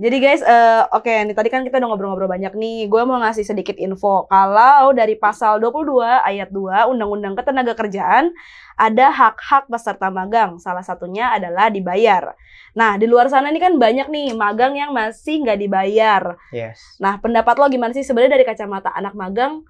Jadi 0.00 0.16
guys, 0.18 0.40
eh, 0.40 0.82
oke 0.88 1.12
nih 1.28 1.36
tadi 1.36 1.48
kan 1.52 1.60
kita 1.62 1.76
udah 1.76 1.88
ngobrol-ngobrol 1.92 2.32
banyak 2.32 2.56
nih. 2.56 2.88
Gue 2.88 3.04
mau 3.04 3.20
ngasih 3.20 3.44
sedikit 3.44 3.76
info. 3.76 4.24
Kalau 4.32 4.96
dari 4.96 5.20
pasal 5.20 5.60
22 5.60 6.00
ayat 6.24 6.48
2 6.48 6.88
Undang-Undang 6.88 7.36
Ketenagakerjaan 7.36 8.32
ada 8.80 9.06
hak-hak 9.12 9.68
peserta 9.68 10.08
magang. 10.08 10.56
Salah 10.56 10.82
satunya 10.82 11.30
adalah 11.30 11.68
dibayar. 11.68 12.32
Nah, 12.72 12.96
di 12.96 13.04
luar 13.04 13.28
sana 13.28 13.52
ini 13.52 13.60
kan 13.60 13.76
banyak 13.76 14.08
nih 14.08 14.32
magang 14.32 14.72
yang 14.72 14.96
masih 14.96 15.44
nggak 15.44 15.60
dibayar. 15.60 16.40
Yes. 16.50 16.80
Nah, 16.96 17.20
pendapat 17.20 17.60
lo 17.60 17.68
gimana 17.68 17.92
sih 17.92 18.04
sebenarnya 18.04 18.40
dari 18.40 18.48
kacamata 18.48 18.90
anak 18.96 19.12
magang? 19.12 19.60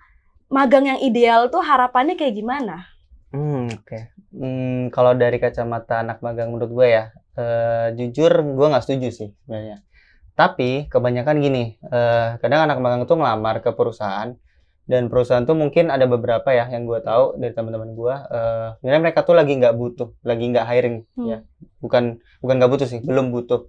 Magang 0.52 0.84
yang 0.86 1.00
ideal 1.02 1.50
tuh 1.50 1.64
harapannya 1.64 2.14
kayak 2.14 2.36
gimana? 2.38 2.86
Hmm, 3.32 3.72
oke. 3.72 4.12
Hmm, 4.32 4.88
kalau 4.94 5.12
dari 5.12 5.36
kacamata 5.36 6.00
anak 6.00 6.24
magang 6.24 6.48
menurut 6.52 6.72
gue 6.72 6.88
ya, 6.96 7.04
eh, 7.36 7.86
jujur 7.98 8.32
gue 8.56 8.66
nggak 8.70 8.84
setuju 8.84 9.08
sih 9.12 9.28
sebenarnya. 9.44 9.76
Tapi 10.38 10.88
kebanyakan 10.92 11.36
gini, 11.44 11.62
eh, 11.92 12.28
kadang 12.42 12.60
anak 12.66 12.78
magang 12.84 13.02
itu 13.06 13.14
ngelamar 13.18 13.56
ke 13.64 13.70
perusahaan 13.78 14.30
dan 14.90 15.02
perusahaan 15.12 15.44
tuh 15.50 15.56
mungkin 15.62 15.90
ada 15.94 16.06
beberapa 16.08 16.50
ya 16.58 16.66
yang 16.74 16.84
gue 16.90 17.00
tahu 17.04 17.36
dari 17.42 17.52
teman-teman 17.56 17.90
gue, 18.00 18.14
eh, 18.36 18.68
sebenarnya 18.80 19.02
mereka 19.06 19.20
tuh 19.28 19.36
lagi 19.40 19.52
nggak 19.60 19.74
butuh, 19.80 20.08
lagi 20.28 20.44
nggak 20.52 20.66
hiring 20.70 20.96
Hmm. 21.18 21.28
ya, 21.32 21.38
bukan 21.84 22.04
bukan 22.42 22.54
nggak 22.60 22.72
butuh 22.72 22.88
sih, 22.92 23.00
belum 23.04 23.26
butuh. 23.36 23.60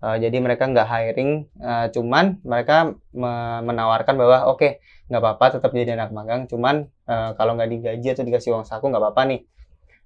Eh, 0.00 0.16
jadi 0.24 0.36
mereka 0.40 0.64
nggak 0.72 0.88
hiring, 0.88 1.30
eh, 1.60 1.86
cuman 1.94 2.40
mereka 2.40 2.96
me- 3.12 3.62
menawarkan 3.68 4.14
bahwa 4.16 4.38
oke 4.48 4.80
nggak 5.12 5.20
apa-apa 5.20 5.46
tetap 5.60 5.70
jadi 5.76 5.92
anak 5.98 6.10
magang, 6.16 6.40
cuman 6.48 6.88
eh, 7.10 7.30
kalau 7.36 7.52
nggak 7.56 7.68
digaji 7.74 8.06
atau 8.16 8.24
dikasih 8.28 8.50
uang 8.56 8.64
saku 8.68 8.88
nggak 8.88 9.02
apa-apa 9.04 9.22
nih. 9.30 9.40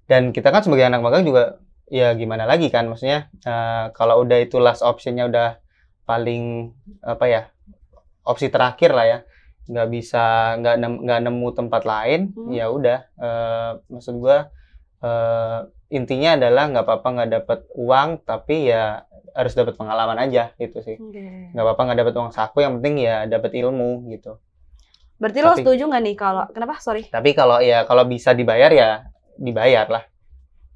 Dan 0.05 0.29
kita 0.29 0.49
kan 0.49 0.61
sebagai 0.61 0.85
anak 0.85 1.01
magang 1.01 1.25
juga 1.25 1.57
ya 1.85 2.13
gimana 2.13 2.45
lagi 2.45 2.69
kan, 2.69 2.85
maksudnya 2.85 3.29
eh, 3.41 3.85
kalau 3.93 4.21
udah 4.21 4.37
itu 4.37 4.57
last 4.57 4.81
optionnya 4.81 5.25
udah 5.25 5.57
paling 6.03 6.73
apa 7.01 7.25
ya 7.25 7.41
opsi 8.21 8.49
terakhir 8.49 8.93
lah 8.93 9.05
ya, 9.05 9.19
nggak 9.65 9.87
bisa 9.89 10.23
nggak 10.57 10.75
nem- 10.77 11.01
nggak 11.01 11.19
nemu 11.21 11.47
tempat 11.53 11.81
lain, 11.83 12.33
Hmm. 12.33 12.49
ya 12.53 12.65
udah. 12.69 12.99
eh, 13.17 13.71
maksud 13.87 14.17
gua 14.17 14.49
eh, 15.01 15.59
intinya 15.89 16.33
adalah 16.33 16.63
nggak 16.69 16.85
apa-apa 16.85 17.07
nggak 17.13 17.31
dapat 17.41 17.59
uang, 17.73 18.09
tapi 18.25 18.69
ya 18.69 19.05
harus 19.35 19.53
dapat 19.53 19.75
pengalaman 19.75 20.17
aja 20.17 20.53
gitu 20.57 20.81
sih. 20.81 20.97
Nggak 21.53 21.61
apa-apa 21.61 21.81
nggak 21.85 21.99
dapat 22.01 22.13
uang 22.15 22.31
saku, 22.31 22.61
yang 22.61 22.81
penting 22.81 23.05
ya 23.05 23.25
dapat 23.25 23.53
ilmu 23.53 24.09
gitu. 24.09 24.41
Berarti 25.17 25.39
lo 25.39 25.53
Tapi- 25.53 25.61
setuju 25.61 25.83
nggak 25.85 26.01
nih 26.01 26.15
kalau 26.15 26.45
kenapa? 26.49 26.81
Sorry. 26.81 27.05
Tapi 27.07 27.29
kalau 27.33 27.61
ya 27.61 27.85
kalau 27.85 28.05
bisa 28.05 28.33
dibayar 28.33 28.69
ya 28.69 28.89
dibayar 29.37 29.87
lah. 29.89 30.03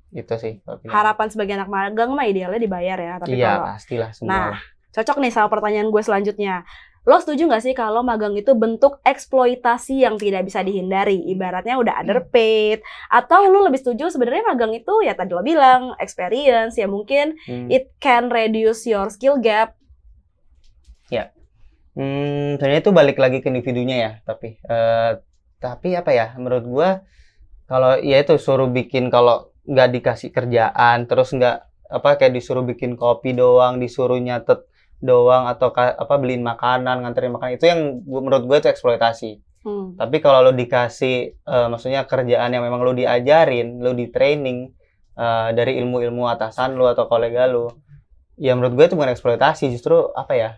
Itu 0.09 0.35
sih. 0.41 0.59
Harapan 0.89 1.27
sebagai 1.29 1.53
anak 1.55 1.69
magang 1.69 2.11
mah 2.13 2.25
idealnya 2.25 2.61
dibayar 2.61 2.97
ya. 2.97 3.13
Tapi 3.21 3.37
iya 3.37 3.47
kalau 3.59 3.65
pastilah 3.75 4.09
semua. 4.15 4.29
Nah, 4.29 4.55
cocok 4.95 5.17
nih 5.21 5.31
sama 5.33 5.47
pertanyaan 5.47 5.89
gue 5.93 6.01
selanjutnya. 6.01 6.65
Lo 7.07 7.15
setuju 7.17 7.47
nggak 7.47 7.63
sih 7.63 7.73
kalau 7.73 8.03
magang 8.03 8.35
itu 8.35 8.53
bentuk 8.53 8.99
eksploitasi 9.07 10.03
yang 10.03 10.19
tidak 10.19 10.45
bisa 10.45 10.61
dihindari? 10.61 11.17
Ibaratnya 11.31 11.79
udah 11.79 12.03
underpaid. 12.03 12.83
Atau 13.09 13.47
lo 13.49 13.65
lebih 13.65 13.79
setuju 13.81 14.11
sebenarnya 14.11 14.45
magang 14.45 14.75
itu 14.75 14.93
ya 15.01 15.15
tadi 15.15 15.31
lo 15.31 15.41
bilang 15.41 15.95
experience 15.97 16.75
ya 16.75 16.85
mungkin 16.85 17.39
Hmm. 17.47 17.71
it 17.71 17.93
can 18.03 18.29
reduce 18.29 18.85
your 18.85 19.09
skill 19.09 19.39
gap. 19.39 19.79
Hmm, 21.99 22.55
sebenarnya 22.55 22.79
itu 22.79 22.91
balik 22.95 23.17
lagi 23.19 23.43
ke 23.43 23.51
individunya 23.51 23.95
ya, 23.99 24.11
tapi 24.23 24.55
eh, 24.61 25.11
tapi 25.59 25.99
apa 25.99 26.15
ya? 26.15 26.31
Menurut 26.39 26.63
gua 26.63 26.89
kalau 27.69 28.01
ya 28.01 28.17
itu 28.25 28.35
suruh 28.41 28.65
bikin 28.67 29.13
kalau 29.13 29.53
nggak 29.69 29.89
dikasih 29.93 30.33
kerjaan, 30.33 31.05
terus 31.05 31.29
nggak 31.37 31.57
apa 31.89 32.09
kayak 32.17 32.33
disuruh 32.33 32.65
bikin 32.65 32.97
kopi 32.97 33.37
doang, 33.37 33.77
disuruh 33.77 34.17
nyatet 34.17 34.65
doang 34.99 35.45
atau 35.45 35.69
ka- 35.69 35.93
apa 35.95 36.15
beliin 36.17 36.41
makanan, 36.41 37.05
nganterin 37.05 37.31
makanan 37.31 37.53
itu 37.61 37.65
yang 37.69 37.81
gua- 38.03 38.25
menurut 38.25 38.43
gua 38.49 38.57
itu 38.57 38.67
eksploitasi. 38.73 39.31
Hmm. 39.61 39.93
Tapi 39.99 40.17
kalau 40.23 40.49
lo 40.49 40.51
dikasih 40.57 41.15
eh, 41.45 41.67
maksudnya 41.69 42.09
kerjaan 42.09 42.49
yang 42.49 42.65
memang 42.65 42.81
lo 42.81 42.91
diajarin, 42.97 43.77
lo 43.79 43.93
di 43.93 44.09
training 44.09 44.73
eh, 45.19 45.49
dari 45.53 45.77
ilmu-ilmu 45.77 46.25
atasan 46.25 46.73
lo 46.73 46.89
atau 46.89 47.05
kolega 47.05 47.45
lo, 47.45 47.77
ya 48.39 48.55
menurut 48.55 48.73
gue 48.79 48.85
itu 48.87 48.95
bukan 48.95 49.11
eksploitasi, 49.13 49.67
justru 49.69 50.09
apa 50.15 50.33
ya? 50.33 50.49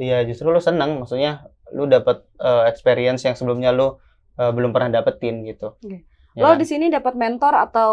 Ya 0.00 0.24
justru 0.24 0.48
lo 0.48 0.58
senang, 0.58 0.96
maksudnya 0.98 1.46
lo 1.76 1.84
dapet 1.86 2.24
eh, 2.40 2.64
experience 2.72 3.22
yang 3.28 3.36
sebelumnya 3.38 3.70
lo 3.76 4.00
eh, 4.40 4.50
belum 4.50 4.72
pernah 4.72 4.98
dapetin 5.00 5.44
gitu. 5.44 5.76
Oke. 5.76 6.08
Ya 6.36 6.44
Lo 6.44 6.52
kan? 6.52 6.60
di 6.60 6.66
sini 6.68 6.92
dapat 6.92 7.16
mentor 7.16 7.54
atau 7.56 7.92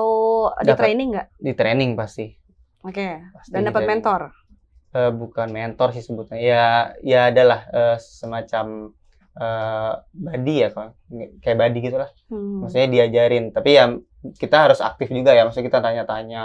di 0.59 0.75
Dapat. 0.75 0.79
training 0.79 1.09
nggak? 1.15 1.27
di 1.39 1.51
training 1.55 1.91
pasti. 1.95 2.27
Oke. 2.83 3.23
Pasti 3.31 3.51
Dan 3.55 3.63
di 3.63 3.67
dapat 3.71 3.83
mentor. 3.87 4.21
Eh, 4.93 5.11
bukan 5.15 5.47
mentor 5.49 5.89
sih 5.95 6.03
sebutnya. 6.03 6.37
Ya 6.37 6.63
ya 7.01 7.19
adalah 7.31 7.59
eh, 7.71 7.97
semacam 7.97 8.91
eh 9.33 9.91
buddy 10.13 10.55
ya 10.61 10.69
kalau 10.69 10.93
kayak 11.41 11.57
buddy 11.57 11.79
gitulah. 11.81 12.09
Hmm. 12.29 12.61
maksudnya 12.61 12.85
diajarin 12.93 13.49
tapi 13.49 13.73
ya 13.73 13.89
kita 14.37 14.69
harus 14.69 14.77
aktif 14.77 15.09
juga 15.09 15.33
ya 15.33 15.41
maksudnya 15.41 15.73
kita 15.73 15.81
tanya-tanya 15.81 16.43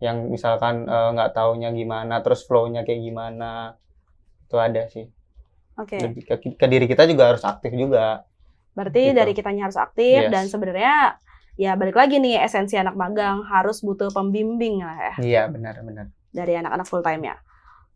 yang 0.00 0.32
misalkan 0.32 0.88
nggak 0.88 1.36
taunya 1.36 1.68
gimana 1.76 2.24
terus 2.24 2.48
flow-nya 2.48 2.88
kayak 2.88 3.04
gimana 3.04 3.76
itu 4.48 4.56
ada 4.56 4.88
sih 4.88 5.06
Oke. 5.76 5.96
Lebih 6.00 6.22
ke, 6.24 6.34
ke 6.56 6.66
diri 6.72 6.88
kita 6.88 7.04
juga 7.04 7.32
harus 7.36 7.44
aktif 7.44 7.72
juga 7.76 8.24
Berarti 8.72 9.10
Gitu. 9.10 9.18
dari 9.18 9.32
kitanya 9.32 9.66
harus 9.66 9.76
aktif 9.76 10.26
Yes. 10.26 10.32
dan 10.32 10.44
sebenarnya 10.46 11.18
ya 11.54 11.76
balik 11.76 11.94
lagi 11.94 12.16
nih 12.16 12.40
esensi 12.40 12.74
anak 12.74 12.96
magang 12.96 13.44
harus 13.44 13.82
butuh 13.82 14.08
pembimbing 14.08 14.80
lah 14.80 14.96
ya 14.96 15.14
iya 15.20 15.42
benar 15.44 15.76
benar 15.82 16.08
dari 16.30 16.56
anak-anak 16.56 16.86
full 16.86 17.02
time 17.02 17.26
ya. 17.26 17.36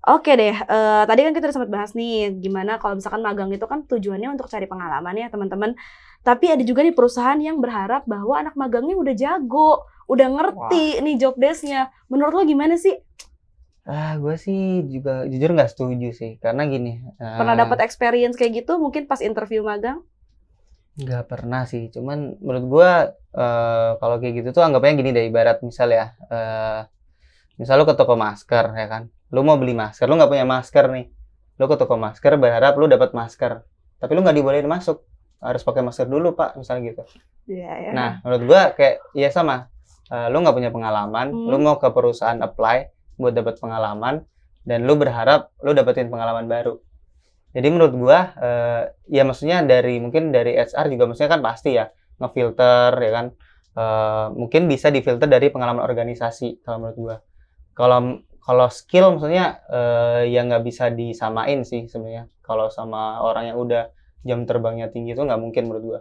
Oke 0.05 0.37
deh, 0.37 0.53
eh, 0.53 1.03
tadi 1.09 1.21
kan 1.25 1.33
kita 1.33 1.49
udah 1.49 1.57
sempat 1.57 1.71
bahas 1.73 1.97
nih 1.97 2.37
gimana 2.37 2.77
kalau 2.77 3.01
misalkan 3.01 3.25
magang 3.25 3.49
itu 3.49 3.65
kan 3.65 3.89
tujuannya 3.89 4.37
untuk 4.37 4.53
cari 4.53 4.69
pengalaman 4.69 5.17
ya 5.17 5.33
teman-teman. 5.33 5.73
Tapi 6.21 6.53
ada 6.53 6.61
juga 6.61 6.85
nih 6.85 6.93
perusahaan 6.93 7.41
yang 7.41 7.57
berharap 7.57 8.05
bahwa 8.05 8.37
anak 8.37 8.53
magangnya 8.53 9.01
udah 9.01 9.15
jago, 9.17 9.81
udah 10.05 10.29
ngerti 10.29 11.01
nih 11.01 11.17
job 11.17 11.41
desk-nya. 11.41 11.89
Menurut 12.13 12.37
lo 12.37 12.43
gimana 12.45 12.77
sih? 12.77 13.01
ah 13.85 14.17
gue 14.17 14.33
sih 14.41 14.81
juga 14.89 15.29
jujur 15.29 15.53
nggak 15.53 15.77
setuju 15.77 16.09
sih 16.17 16.41
karena 16.41 16.65
gini 16.65 17.05
eh, 17.21 17.37
Pernah 17.37 17.53
dapat 17.53 17.85
experience 17.85 18.33
kayak 18.33 18.65
gitu 18.65 18.81
mungkin 18.81 19.05
pas 19.05 19.21
interview 19.21 19.61
magang? 19.61 20.01
Nggak 20.95 21.25
pernah 21.27 21.67
sih 21.67 21.91
cuman 21.91 22.39
menurut 22.39 22.65
gue 22.71 22.91
eh, 23.35 23.91
kalau 23.99 24.17
kayak 24.23 24.35
gitu 24.39 24.49
tuh 24.55 24.63
anggapnya 24.63 24.95
gini 24.95 25.11
deh 25.11 25.25
ibarat 25.27 25.59
misal 25.67 25.91
ya 25.91 26.15
eh, 26.31 26.81
misal 27.59 27.79
lu 27.79 27.87
ke 27.87 27.95
toko 27.95 28.15
masker 28.19 28.65
ya 28.75 28.87
kan? 28.91 29.03
Lu 29.31 29.43
mau 29.47 29.55
beli 29.59 29.75
masker 29.75 30.07
lu 30.11 30.15
nggak 30.19 30.31
punya 30.31 30.47
masker 30.47 30.85
nih. 30.91 31.07
Lu 31.59 31.65
ke 31.71 31.77
toko 31.79 31.95
masker 31.95 32.35
berharap 32.39 32.75
lu 32.75 32.87
dapat 32.91 33.15
masker. 33.15 33.63
Tapi 33.99 34.11
lu 34.15 34.23
nggak 34.27 34.37
dibolehin 34.39 34.67
masuk 34.67 35.07
harus 35.39 35.63
pakai 35.63 35.83
masker 35.87 36.07
dulu 36.11 36.35
pak 36.35 36.57
misalnya 36.59 36.83
gitu. 36.91 37.03
Iya 37.45 37.73
ya. 37.79 37.91
nah 37.93 38.11
menurut 38.25 38.43
gua 38.49 38.63
kayak 38.75 39.03
ya 39.15 39.31
sama. 39.31 39.71
Eh, 40.11 40.29
lu 40.31 40.43
nggak 40.43 40.55
punya 40.55 40.71
pengalaman 40.75 41.31
Hmm. 41.33 41.49
lu 41.49 41.57
mau 41.63 41.79
ke 41.81 41.89
perusahaan 41.91 42.37
apply 42.39 42.91
buat 43.17 43.33
dapat 43.33 43.57
pengalaman 43.63 44.27
dan 44.67 44.83
lu 44.85 44.99
berharap 44.99 45.55
lu 45.63 45.73
dapetin 45.73 46.11
pengalaman 46.11 46.45
baru 46.51 46.77
jadi 47.55 47.69
menurut 47.71 47.95
gua 47.95 48.19
eh, 48.37 48.83
ya 49.09 49.23
maksudnya 49.23 49.63
dari 49.63 50.03
mungkin 50.03 50.35
dari 50.35 50.59
HR 50.59 50.87
juga 50.91 51.05
maksudnya 51.09 51.31
kan 51.35 51.43
pasti 51.47 51.71
ya 51.79 51.87
ngefilter 52.21 52.93
ya 52.99 53.11
kan? 53.15 53.27
Eh, 53.75 54.27
mungkin 54.35 54.67
bisa 54.71 54.91
difilter 54.91 55.27
dari 55.31 55.49
pengalaman 55.55 55.83
organisasi 55.83 56.63
kalau 56.67 56.79
menurut 56.83 56.99
gua. 56.99 57.17
Kalau 57.79 57.99
kalau 58.45 58.67
skill 58.69 59.17
maksudnya 59.17 59.63
eh, 59.71 60.23
ya 60.35 60.41
nggak 60.47 60.63
bisa 60.67 60.91
disamain 60.93 61.63
sih 61.65 61.87
sebenarnya. 61.91 62.27
Kalau 62.45 62.69
sama 62.69 63.23
orang 63.25 63.55
yang 63.55 63.59
udah 63.63 63.89
jam 64.27 64.45
terbangnya 64.49 64.91
tinggi 64.93 65.15
itu 65.15 65.23
nggak 65.23 65.41
mungkin 65.41 65.63
menurut 65.71 65.85
gua. 65.85 66.01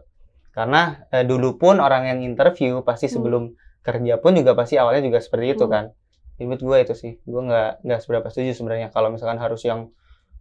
Karena 0.53 1.05
eh, 1.09 1.25
dulu 1.25 1.57
pun 1.61 1.81
orang 1.81 2.09
yang 2.09 2.19
interview 2.21 2.81
pasti 2.85 3.09
Hmm. 3.09 3.15
sebelum 3.19 3.43
kerja 3.83 4.15
pun 4.21 4.31
juga 4.37 4.53
pasti 4.55 4.77
awalnya 4.79 5.03
juga 5.09 5.19
seperti 5.21 5.47
itu 5.57 5.65
Hmm. 5.67 5.73
kan. 5.73 5.85
Menurut 6.41 6.61
gue 6.65 6.77
itu 6.83 6.93
sih. 6.97 7.13
Gue 7.23 7.41
nggak 7.45 7.85
nggak 7.85 7.99
seberapa 8.03 8.27
setuju 8.27 8.51
sebenarnya 8.57 8.89
kalau 8.91 9.13
misalkan 9.13 9.39
harus 9.39 9.61
yang 9.63 9.93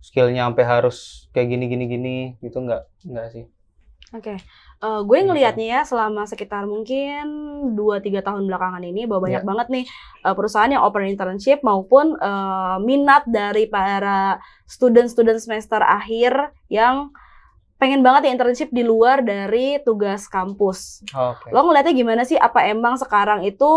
skillnya 0.03 0.45
sampai 0.45 0.65
harus 0.67 0.97
kayak 1.31 1.49
gini 1.49 1.65
gini 1.67 1.85
gini 1.87 2.17
gitu 2.43 2.59
nggak 2.61 2.83
nggak 3.07 3.29
sih 3.31 3.47
Oke, 4.13 4.37
Eh, 4.83 5.01
gue 5.07 5.15
Gitu. 5.17 5.25
ngelihatnya 5.25 5.67
ya 5.73 5.81
selama 5.87 6.27
sekitar 6.27 6.67
mungkin 6.69 7.25
2-3 7.73 8.21
tahun 8.21 8.45
belakangan 8.45 8.83
ini 8.83 9.07
bahwa 9.09 9.25
banyak 9.25 9.41
Ya. 9.41 9.49
banget 9.49 9.67
nih 9.71 9.85
eh, 10.21 10.35
perusahaan 10.37 10.69
yang 10.69 10.83
open 10.83 11.07
internship 11.07 11.63
maupun 11.63 12.19
eh, 12.19 12.77
minat 12.83 13.23
dari 13.25 13.71
para 13.71 14.37
student-student 14.67 15.39
semester 15.39 15.81
akhir 15.81 16.35
yang 16.69 17.09
pengen 17.79 18.03
banget 18.03 18.29
ya 18.29 18.31
internship 18.35 18.69
di 18.69 18.83
luar 18.83 19.23
dari 19.23 19.81
tugas 19.81 20.27
kampus. 20.27 21.07
oke 21.09 21.49
Lo 21.49 21.65
ngeliatnya 21.65 21.95
gimana 21.95 22.23
sih? 22.23 22.37
Apa 22.37 22.69
emang 22.69 22.99
sekarang 22.99 23.47
itu 23.47 23.71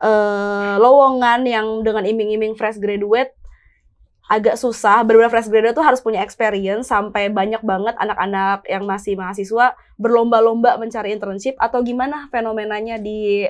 eh, 0.00 0.74
lowongan 0.80 1.44
yang 1.44 1.66
dengan 1.84 2.02
iming-iming 2.02 2.56
fresh 2.56 2.80
graduate 2.80 3.36
agak 4.28 4.58
susah. 4.58 5.02
Benar-benar 5.06 5.30
fresh 5.30 5.48
graduate 5.48 5.76
tuh 5.76 5.86
harus 5.86 6.00
punya 6.02 6.20
experience 6.20 6.90
sampai 6.90 7.30
banyak 7.30 7.62
banget 7.62 7.94
anak-anak 7.96 8.66
yang 8.66 8.84
masih 8.84 9.14
mahasiswa 9.16 9.72
berlomba-lomba 9.96 10.76
mencari 10.76 11.14
internship 11.14 11.56
atau 11.56 11.80
gimana 11.80 12.28
fenomenanya 12.28 12.98
di 12.98 13.46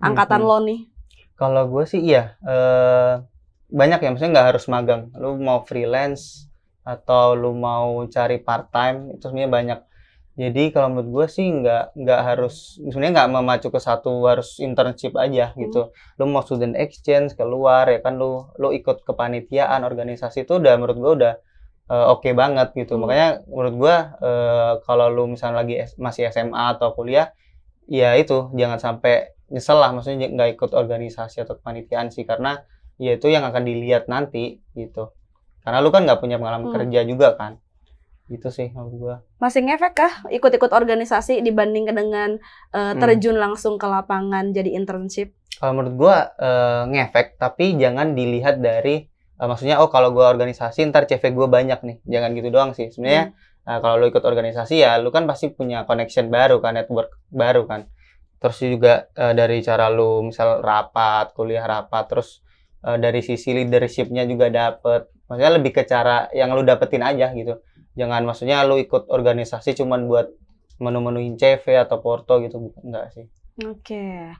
angkatan 0.00 0.40
Mhm. 0.42 0.48
lo 0.48 0.58
nih? 0.64 0.80
Kalau 1.36 1.62
gue 1.68 1.84
sih 1.88 2.00
iya 2.04 2.36
eh, 2.44 3.20
banyak 3.70 3.98
ya 4.02 4.08
maksudnya 4.12 4.32
nggak 4.40 4.48
harus 4.56 4.64
magang. 4.68 5.08
Lu 5.16 5.38
mau 5.40 5.62
freelance 5.64 6.50
atau 6.84 7.32
lu 7.36 7.54
mau 7.54 8.02
cari 8.08 8.40
part 8.40 8.68
time 8.72 9.14
itu 9.14 9.24
sebenarnya 9.24 9.52
banyak. 9.52 9.80
Jadi 10.40 10.62
kalau 10.74 10.88
menurut 10.94 11.10
gue 11.16 11.26
sih 11.36 11.46
nggak 11.58 11.82
nggak 12.00 12.20
harus 12.28 12.54
sebenarnya 12.80 13.12
nggak 13.16 13.30
memacu 13.36 13.68
ke 13.74 13.80
satu 13.88 14.10
harus 14.30 14.48
internship 14.66 15.12
aja 15.24 15.44
gitu. 15.62 15.80
Lu 16.18 16.24
mau 16.32 16.42
student 16.46 16.74
exchange 16.84 17.30
keluar 17.40 17.84
ya 17.92 17.98
kan 18.04 18.14
lu 18.20 18.48
lu 18.62 18.68
ikut 18.78 18.96
kepanitiaan 19.08 19.80
organisasi 19.90 20.38
itu 20.48 20.52
udah 20.60 20.72
menurut 20.80 20.96
gue 21.02 21.12
udah 21.18 21.34
eh, 21.92 22.06
oke 22.14 22.30
banget 22.42 22.68
gitu. 22.80 22.92
Hmm. 22.96 23.00
Makanya 23.04 23.28
menurut 23.52 23.74
gue 23.82 23.96
eh, 24.28 24.72
kalau 24.86 25.06
lu 25.16 25.24
misalnya 25.34 25.56
lagi 25.62 25.74
S- 25.88 25.98
masih 26.00 26.22
SMA 26.32 26.64
atau 26.78 26.88
kuliah 26.96 27.26
ya 27.90 28.14
itu 28.16 28.36
jangan 28.54 28.78
sampai 28.78 29.14
nyesel 29.50 29.78
lah 29.82 29.90
maksudnya 29.94 30.30
nggak 30.30 30.50
ikut 30.56 30.70
organisasi 30.82 31.42
atau 31.44 31.58
kepanitiaan 31.58 32.08
sih 32.14 32.22
karena 32.30 32.62
ya 33.02 33.18
itu 33.18 33.26
yang 33.34 33.42
akan 33.50 33.62
dilihat 33.66 34.06
nanti 34.06 34.62
gitu 34.78 35.10
karena 35.64 35.78
lu 35.84 35.90
kan 35.94 36.06
nggak 36.06 36.20
punya 36.22 36.36
pengalaman 36.40 36.70
Hmm. 36.70 36.74
kerja 36.76 37.00
juga 37.10 37.28
kan 37.40 37.58
gitu 38.30 38.48
sih 38.48 38.70
menurut 38.70 38.94
gua. 38.94 39.14
Masih 39.36 39.60
ngefek 39.60 39.92
kah 39.92 40.12
ikut-ikut 40.30 40.70
organisasi 40.70 41.42
dibandingkan 41.42 41.96
dengan 41.98 42.30
Hmm. 42.70 42.96
terjun 42.96 43.34
langsung 43.34 43.74
ke 43.76 43.84
lapangan 43.84 44.54
jadi 44.54 44.70
internship? 44.72 45.34
kalau 45.52 45.76
menurut 45.76 45.94
gua 45.98 46.16
eh, 46.38 46.82
ngefek 46.88 47.36
tapi 47.36 47.76
jangan 47.76 48.14
dilihat 48.14 48.62
dari 48.62 49.04
eh, 49.36 49.44
maksudnya 49.44 49.82
oh 49.82 49.90
kalau 49.90 50.08
gua 50.08 50.30
organisasi 50.30 50.88
ntar 50.88 51.04
CV 51.04 51.34
gua 51.34 51.50
banyak 51.50 51.82
nih. 51.82 51.96
Jangan 52.06 52.30
gitu 52.32 52.48
doang 52.48 52.70
sih. 52.72 52.88
Sebenarnya 52.88 53.34
eh, 53.66 53.78
kalau 53.82 53.98
lu 53.98 54.06
ikut 54.08 54.22
organisasi 54.22 54.80
ya 54.80 54.96
lu 54.96 55.10
kan 55.10 55.26
pasti 55.26 55.50
punya 55.50 55.82
connection 55.84 56.30
baru 56.30 56.62
kan 56.62 56.78
network 56.78 57.12
baru 57.28 57.66
kan. 57.66 57.90
Terus 58.40 58.56
juga 58.62 59.10
eh, 59.12 59.34
dari 59.34 59.60
cara 59.60 59.90
lu 59.90 60.24
misal 60.24 60.62
rapat 60.62 61.34
kuliah 61.34 61.66
rapat 61.66 62.08
terus 62.08 62.40
eh, 62.80 62.96
dari 62.96 63.20
sisi 63.20 63.52
leadershipnya 63.52 64.24
juga 64.24 64.48
dapet. 64.48 65.12
Maksudnya 65.28 65.52
lebih 65.60 65.72
ke 65.76 65.82
cara 65.84 66.26
yang 66.32 66.54
lu 66.54 66.64
dapetin 66.64 67.04
aja 67.04 67.30
gitu 67.30 67.60
jangan 67.94 68.22
maksudnya 68.22 68.62
lu 68.62 68.78
ikut 68.78 69.10
organisasi 69.10 69.74
cuman 69.74 70.06
buat 70.06 70.30
menu-menuin 70.80 71.36
CV 71.36 71.76
atau 71.76 72.00
porto 72.00 72.40
gitu 72.40 72.56
bukan 72.58 72.82
enggak 72.86 73.06
sih 73.12 73.26
Oke. 73.60 74.32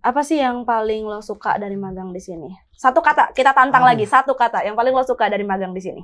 Apa 0.00 0.20
sih 0.24 0.40
yang 0.40 0.64
paling 0.64 1.04
lo 1.04 1.20
suka 1.20 1.56
dari 1.56 1.76
magang 1.76 2.12
di 2.12 2.20
sini? 2.20 2.48
Satu 2.72 3.04
kata, 3.04 3.32
kita 3.36 3.52
tantang 3.52 3.84
Aduh. 3.84 3.92
lagi. 3.92 4.04
Satu 4.08 4.32
kata 4.32 4.64
yang 4.64 4.72
paling 4.72 4.92
lo 4.92 5.04
suka 5.04 5.28
dari 5.28 5.44
magang 5.44 5.72
di 5.72 5.82
sini. 5.84 6.02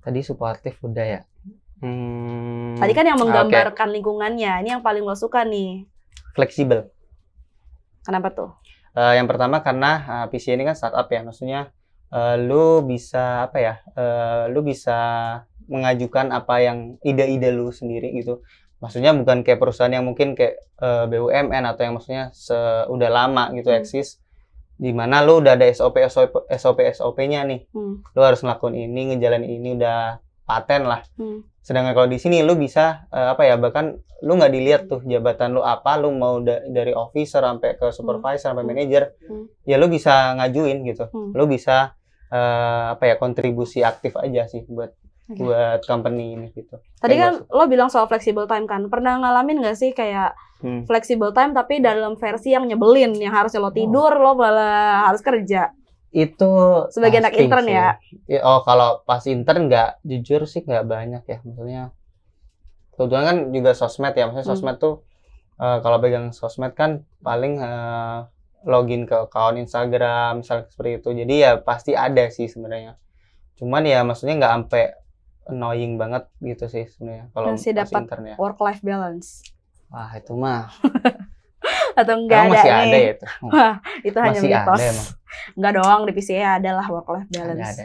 tadi 0.00 0.20
suportif 0.20 0.80
udah 0.80 1.06
ya 1.06 1.20
hmm, 1.84 2.80
Tadi 2.80 2.92
kan 2.92 3.04
yang 3.04 3.20
menggambarkan 3.20 3.88
lingkungannya. 3.92 4.64
Ini 4.64 4.80
yang 4.80 4.82
paling 4.82 5.04
lo 5.04 5.14
suka 5.14 5.44
nih. 5.44 5.84
fleksibel 6.34 6.90
Kenapa 8.02 8.30
tuh? 8.32 8.50
Eh, 8.96 9.14
yang 9.18 9.30
pertama 9.30 9.60
karena 9.60 10.24
eh, 10.24 10.26
PC 10.32 10.56
ini 10.56 10.64
kan 10.64 10.74
startup 10.74 11.06
ya, 11.06 11.20
maksudnya 11.22 11.60
eh, 12.10 12.36
lu 12.40 12.82
bisa 12.82 13.46
apa 13.46 13.58
ya? 13.60 13.74
eh, 13.94 14.44
lu 14.50 14.66
bisa 14.66 14.98
mengajukan 15.70 16.28
apa 16.30 16.58
yang 16.58 16.78
ide-ide 17.00 17.54
lu 17.54 17.70
sendiri 17.70 18.10
gitu. 18.12 18.42
Maksudnya 18.80 19.12
bukan 19.12 19.40
kayak 19.40 19.56
perusahaan 19.56 19.92
yang 19.92 20.04
mungkin 20.04 20.34
kayak 20.34 20.58
eh, 20.76 21.04
BUMN 21.06 21.62
atau 21.64 21.82
yang 21.84 21.94
maksudnya 21.94 22.34
udah 22.86 23.08
lama 23.08 23.54
gitu 23.54 23.70
Hmm. 23.70 23.78
eksis 23.78 24.18
di 24.80 24.90
mana 24.90 25.20
lu 25.20 25.38
udah 25.38 25.54
ada 25.54 25.68
SOP 25.68 26.00
SOP 26.02 26.48
SOP 26.50 26.78
SOP-nya 26.90 27.44
nih. 27.44 27.68
Hmm. 27.70 28.00
Lu 28.02 28.20
harus 28.20 28.40
ngelakuin 28.40 28.74
ini, 28.74 29.12
ngejalanin 29.12 29.52
ini 29.52 29.70
udah 29.76 30.18
paten 30.42 30.88
lah. 30.88 31.04
Hmm. 31.14 31.44
Sedangkan 31.60 31.92
kalau 31.92 32.08
di 32.08 32.16
sini 32.16 32.40
lu 32.40 32.56
bisa 32.56 33.04
eh, 33.08 33.28
apa 33.30 33.44
ya 33.44 33.60
bahkan 33.60 33.94
lu 34.20 34.36
nggak 34.36 34.52
dilihat 34.52 34.82
tuh 34.84 35.00
jabatan 35.02 35.52
lu 35.52 35.60
apa, 35.60 35.96
lu 35.96 36.12
mau 36.12 36.40
da- 36.40 36.64
dari 36.66 36.92
officer 36.92 37.40
sampai 37.40 37.76
ke 37.76 37.88
supervisor 37.88 38.52
sampai 38.52 38.64
Hmm. 38.64 38.72
manager, 38.72 39.02
Hmm. 39.28 39.44
ya 39.64 39.76
lu 39.76 39.86
bisa 39.86 40.32
ngajuin 40.34 40.80
gitu. 40.84 41.04
Hmm. 41.08 41.36
Lu 41.36 41.44
bisa 41.44 41.92
eh, 42.30 42.84
apa 42.94 43.04
ya 43.04 43.18
kontribusi 43.18 43.82
aktif 43.82 44.14
aja 44.14 44.46
sih 44.46 44.62
buat 44.64 44.94
Oke. 45.30 45.40
buat 45.40 45.80
company 45.86 46.34
ini 46.34 46.46
gitu. 46.50 46.74
Tadi 46.98 47.14
Kayak 47.14 47.22
kan 47.22 47.34
lo 47.48 47.64
bilang 47.64 47.86
soal 47.86 48.04
flexible 48.04 48.44
time 48.44 48.66
kan. 48.66 48.90
Pernah 48.90 49.22
ngalamin 49.22 49.62
nggak 49.62 49.78
sih 49.78 49.94
kayak 49.94 50.34
Hmm. 50.60 50.84
flexible 50.84 51.30
time 51.30 51.54
tapi 51.54 51.80
dalam 51.80 52.18
versi 52.18 52.52
yang 52.52 52.68
nyebelin, 52.68 53.16
yang 53.16 53.32
harusnya 53.32 53.62
Oh. 53.62 53.66
lo 53.66 53.72
tidur, 53.72 54.12
lo 54.12 54.36
malah 54.36 55.08
harus 55.08 55.22
kerja. 55.22 55.72
Itu 56.10 56.84
Sebagai 56.90 57.22
anak 57.22 57.32
intern 57.32 57.64
sih. 57.64 57.72
ya? 57.72 57.88
Ya, 58.26 58.40
Oh 58.42 58.60
kalau 58.60 59.00
pas 59.02 59.22
intern 59.24 59.70
nggak 59.70 60.02
jujur 60.02 60.44
sih 60.44 60.60
nggak 60.60 60.84
banyak 60.84 61.22
ya 61.24 61.38
maksudnya. 61.40 61.82
Kebetulan 62.90 63.24
kan 63.24 63.36
juga 63.48 63.70
sosmed 63.72 64.12
ya, 64.12 64.28
maksudnya 64.28 64.44
Hmm. 64.44 64.52
sosmed 64.52 64.76
tuh 64.76 64.94
eh, 65.56 65.78
kalau 65.80 66.00
pegang 66.00 66.32
sosmed 66.32 66.72
kan 66.72 67.04
paling 67.20 67.56
eh, 67.56 68.18
login 68.64 69.04
ke 69.04 69.12
account 69.14 69.56
Instagram 69.56 70.40
misalnya 70.40 70.68
seperti 70.68 70.90
itu. 70.98 71.08
Jadi 71.14 71.34
ya 71.38 71.56
pasti 71.56 71.92
ada 71.92 72.28
sih 72.28 72.44
sebenarnya. 72.44 72.96
Cuman 73.56 73.84
ya 73.84 74.00
maksudnya 74.00 74.36
nggak 74.36 74.52
sampai 74.56 74.84
annoying 75.50 75.94
banget 75.94 76.24
gitu 76.38 76.64
sih 76.66 76.86
sebenarnya 76.86 77.28
kalau 77.30 77.52
Masih 77.52 77.72
dapat 77.72 78.02
intern 78.04 78.24
ya. 78.24 78.34
Work 78.36 78.58
life 78.58 78.80
balance. 78.80 79.42
Wah 79.86 80.10
itu 80.12 80.32
mah 80.32 80.70
Atau 81.98 82.14
enggak 82.16 82.46
emang 82.46 82.48
ada 82.48 82.56
masih 82.56 82.70
nih? 82.70 82.80
ada 82.80 82.96
ya 82.96 83.10
itu. 83.10 83.26
Itu 84.06 84.18
hanya 84.18 84.32
Masih 84.32 84.48
mitos. 84.48 84.78
ada 84.78 84.84
emang. 84.88 85.08
Enggak 85.52 85.72
doang 85.76 86.00
di 86.02 86.12
PCA 86.12 86.50
adalah 86.56 86.86
work 86.86 87.08
life 87.08 87.28
Ada 87.28 87.36
balance. 87.36 87.68
ada. 87.76 87.84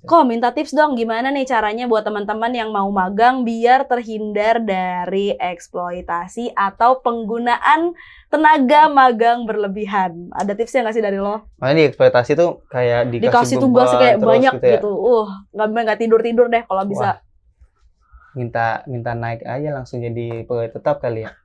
Kok 0.00 0.24
minta 0.24 0.48
tips 0.48 0.72
dong 0.72 0.96
gimana 0.96 1.28
nih 1.28 1.44
caranya 1.44 1.84
buat 1.84 2.00
teman-teman 2.00 2.48
yang 2.56 2.72
mau 2.72 2.88
magang 2.88 3.44
biar 3.44 3.84
terhindar 3.84 4.56
dari 4.64 5.36
eksploitasi 5.36 6.56
atau 6.56 7.04
penggunaan 7.04 7.92
tenaga 8.32 8.88
magang 8.88 9.44
berlebihan. 9.44 10.32
Ada 10.32 10.56
tipsnya 10.56 10.88
nggak 10.88 10.96
sih 10.96 11.04
dari 11.04 11.20
lo? 11.20 11.44
Makanya 11.60 11.76
di 11.76 11.86
eksploitasi 11.92 12.32
tuh 12.32 12.64
kayak 12.72 13.12
dikasih, 13.12 13.28
Dikasih 13.28 13.56
tugas 13.60 13.92
kayak 13.92 14.16
banyak 14.24 14.54
gitu. 14.56 14.64
ya. 14.64 14.72
gitu. 14.80 14.88
Uh, 14.88 15.28
nggak 15.52 15.68
nggak 15.68 16.00
tidur 16.00 16.20
tidur 16.24 16.46
deh 16.48 16.64
kalau 16.64 16.84
bisa. 16.88 17.20
minta 18.30 18.86
minta 18.86 19.10
naik 19.10 19.42
aja 19.42 19.74
langsung 19.74 19.98
jadi 20.06 20.46
pegawai 20.46 20.70
tetap 20.80 21.04
kali 21.04 21.28
ya. 21.28 21.32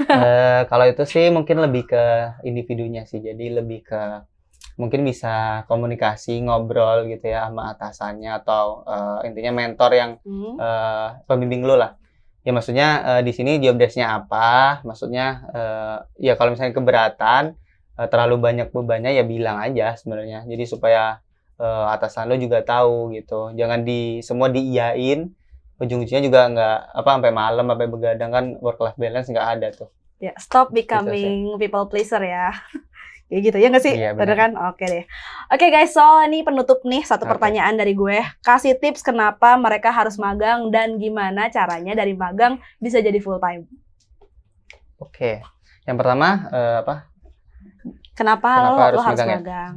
Eh, 0.00 0.64
kalau 0.72 0.88
itu 0.88 1.04
sih 1.04 1.28
mungkin 1.28 1.60
lebih 1.60 1.84
ke 1.84 2.04
individunya 2.48 3.04
sih. 3.04 3.20
Jadi 3.20 3.52
lebih 3.52 3.84
ke 3.84 4.24
mungkin 4.80 5.00
bisa 5.04 5.62
komunikasi, 5.70 6.40
ngobrol 6.44 7.04
gitu 7.12 7.28
ya 7.34 7.46
sama 7.48 7.62
atasannya 7.76 8.30
atau 8.40 8.64
eh, 8.88 9.28
intinya 9.28 9.52
mentor 9.60 9.90
yang 10.00 10.10
Hmm. 10.24 10.54
eh, 10.56 11.08
pembimbing 11.28 11.62
lu 11.68 11.76
lah. 11.76 11.92
Ya 12.46 12.50
maksudnya 12.56 12.88
eh, 13.10 13.22
di 13.26 13.32
sini 13.36 13.60
job 13.60 13.76
desk-nya 13.76 14.06
apa? 14.18 14.80
Maksudnya 14.88 15.26
eh, 15.52 15.96
ya 16.26 16.32
kalau 16.40 16.50
misalnya 16.56 16.72
keberatan 16.78 17.42
eh, 18.00 18.08
terlalu 18.12 18.36
banyak 18.46 18.68
bebannya 18.72 19.12
ya 19.18 19.24
bilang 19.28 19.60
aja 19.60 19.94
sebenarnya. 20.00 20.48
Jadi 20.48 20.64
supaya 20.64 21.20
eh, 21.60 21.84
atasan 21.94 22.32
lu 22.32 22.36
juga 22.40 22.64
tahu 22.64 23.12
gitu. 23.16 23.52
Jangan 23.58 23.80
di 23.84 24.24
semua 24.24 24.48
diiyain. 24.48 25.28
Ujung-ujungnya 25.80 26.22
juga 26.28 26.40
nggak 26.52 26.78
apa 26.92 27.08
sampai 27.16 27.32
malam 27.32 27.64
sampai 27.68 27.88
begadang 27.88 28.30
kan 28.36 28.44
work 28.60 28.80
life 28.84 28.98
balance 29.00 29.28
nggak 29.32 29.48
ada 29.56 29.68
tuh. 29.72 29.88
Ya, 30.20 30.36
stop 30.36 30.68
becoming 30.76 31.56
people 31.56 31.88
pleaser 31.88 32.20
ya. 32.20 32.52
Kayak 33.30 33.42
gitu 33.46 33.56
ya 33.62 33.66
nggak 33.70 33.84
sih? 33.86 33.94
Iya, 33.94 34.10
Bener 34.18 34.34
benar. 34.34 34.36
kan? 34.36 34.50
Oke 34.74 34.84
deh. 34.90 35.04
Oke 35.54 35.66
guys, 35.70 35.94
so 35.94 36.02
ini 36.26 36.42
penutup 36.42 36.82
nih 36.82 37.06
satu 37.06 37.24
Oke. 37.24 37.30
pertanyaan 37.30 37.78
dari 37.78 37.94
gue. 37.94 38.18
Kasih 38.42 38.74
tips 38.82 39.06
kenapa 39.06 39.54
mereka 39.54 39.94
harus 39.94 40.18
magang 40.18 40.68
dan 40.74 40.98
gimana 40.98 41.46
caranya 41.46 41.94
dari 41.94 42.12
magang 42.18 42.58
bisa 42.82 42.98
jadi 42.98 43.22
full 43.22 43.38
time. 43.38 43.70
Oke. 44.98 45.40
Yang 45.86 45.96
pertama 46.00 46.28
eh, 46.52 46.76
apa? 46.84 46.94
Kenapa, 48.18 48.50
Kenapa 48.52 48.76
lo, 48.76 48.90
harus 48.90 49.00
lo 49.00 49.02
harus 49.06 49.22
magang 49.22 49.28
ya? 49.30 49.38
magang? 49.38 49.74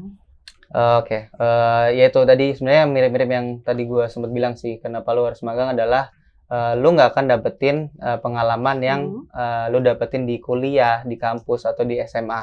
Eh, 0.74 0.96
Oke, 1.02 1.18
Eh, 1.30 1.88
ya 1.98 2.04
itu 2.10 2.20
tadi 2.26 2.46
sebenarnya 2.58 2.86
mirip-mirip 2.90 3.30
yang 3.30 3.48
tadi 3.68 3.82
gua 3.86 4.06
sempat 4.10 4.32
bilang 4.34 4.54
sih. 4.58 4.82
Kenapa 4.84 5.14
lu 5.16 5.24
harus 5.30 5.42
magang 5.46 5.70
adalah 5.78 6.10
eh, 6.50 6.74
lu 6.82 6.88
nggak 6.96 7.10
akan 7.14 7.26
dapetin 7.32 7.78
eh, 8.02 8.18
pengalaman 8.24 8.78
yang 8.82 9.02
eh, 9.34 9.66
lu 9.72 9.80
dapetin 9.86 10.26
di 10.30 10.42
kuliah, 10.42 11.06
di 11.06 11.16
kampus 11.16 11.62
atau 11.70 11.84
di 11.86 12.02
SMA. 12.02 12.42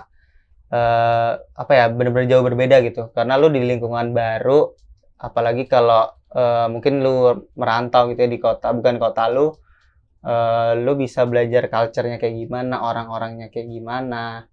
Eh, 0.70 1.32
apa 1.62 1.72
ya, 1.74 1.84
bener-bener 1.90 2.26
jauh 2.30 2.44
berbeda 2.46 2.76
gitu. 2.86 3.10
Karena 3.16 3.34
lu 3.40 3.50
di 3.50 3.58
lingkungan 3.70 4.14
baru, 4.14 4.70
apalagi 5.18 5.66
kalau 5.66 6.06
eh, 6.30 6.66
mungkin 6.70 7.02
lu 7.04 7.14
merantau 7.58 8.06
gitu 8.10 8.20
ya 8.22 8.30
di 8.30 8.38
kota, 8.38 8.70
bukan 8.70 8.96
kota 9.02 9.26
lu, 9.34 9.50
eh, 10.26 10.72
lu 10.84 10.92
bisa 11.02 11.20
belajar 11.30 11.66
culture-nya 11.72 12.16
kayak 12.22 12.36
gimana, 12.42 12.74
orang-orangnya 12.88 13.48
kayak 13.52 13.68
gimana. 13.70 14.46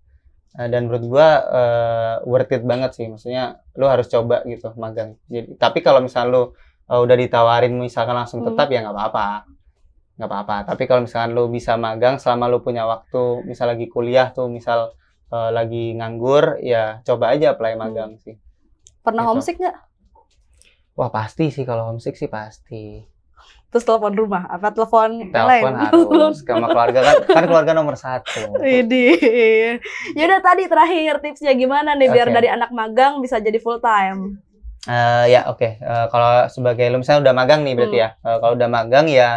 Dan 0.57 0.89
menurut 0.89 1.05
gua 1.05 1.27
eh, 1.59 2.15
worth 2.25 2.49
it 2.55 2.63
banget 2.65 2.91
sih 2.97 3.05
maksudnya 3.11 3.61
lu 3.77 3.85
harus 3.85 4.09
coba 4.09 4.41
gitu 4.49 4.73
magang 4.81 5.13
jadi 5.29 5.53
tapi 5.61 5.79
kalau 5.85 6.01
misal 6.01 6.25
lu 6.33 6.43
eh, 6.89 6.97
udah 7.05 7.13
ditawarin 7.13 7.73
misalkan 7.77 8.17
langsung 8.17 8.41
Hmm. 8.41 8.49
tetap 8.57 8.67
ya 8.73 8.81
nggak 8.81 8.95
apa-apa 8.97 9.27
nggak 10.17 10.29
apa-apa 10.29 10.55
tapi 10.73 10.83
kalau 10.89 11.01
misalkan 11.05 11.31
lu 11.37 11.45
bisa 11.53 11.77
magang 11.77 12.17
selama 12.17 12.45
lu 12.49 12.59
punya 12.65 12.83
waktu 12.89 13.45
misal 13.45 13.69
lagi 13.69 13.85
kuliah 13.85 14.33
tuh 14.33 14.49
misal 14.49 14.97
eh, 15.27 15.49
lagi 15.51 15.93
nganggur 15.93 16.59
ya 16.59 16.99
coba 17.01 17.31
aja 17.31 17.51
apply 17.51 17.73
magang 17.75 18.15
sih 18.17 18.35
Pernah 18.99 19.23
Gitu. 19.23 19.31
homesick 19.31 19.57
nggak? 19.57 19.77
wah 20.93 21.09
pasti 21.09 21.47
sih 21.47 21.61
kalau 21.61 21.87
homesick 21.87 22.13
sih 22.13 22.27
pasti 22.27 23.05
Terus 23.67 23.83
telepon 23.83 24.15
rumah? 24.15 24.47
Apa 24.47 24.71
telepon 24.71 25.27
telepon 25.27 25.75
harus 25.75 26.39
sama 26.39 26.67
keluarga 26.67 26.99
kan 27.01 27.15
kan 27.27 27.43
keluarga 27.45 27.71
nomor 27.73 27.95
satu 27.95 28.55
Widih. 28.57 29.77
Yaudah 30.13 30.39
tadi 30.41 30.63
terakhir 30.65 31.19
tipsnya 31.19 31.51
gimana 31.53 31.91
nih 31.91 32.07
biar 32.07 32.27
Oke. 32.27 32.33
dari 32.33 32.47
anak 32.47 32.71
magang 32.71 33.19
bisa 33.19 33.37
jadi 33.37 33.55
full 33.57 33.77
time? 33.77 34.39
Eh, 34.83 35.25
ya 35.29 35.47
oke 35.47 35.67
Eh, 35.77 36.05
kalau 36.07 36.47
sebagai 36.47 36.87
lu 36.87 36.97
misalnya 36.97 37.27
udah 37.27 37.35
magang 37.35 37.61
nih 37.61 37.75
berarti 37.75 37.97
Hmm. 37.97 38.05
ya 38.07 38.25
Eh, 38.25 38.37
kalau 38.37 38.53
udah 38.55 38.69
magang 38.69 39.05
ya 39.05 39.29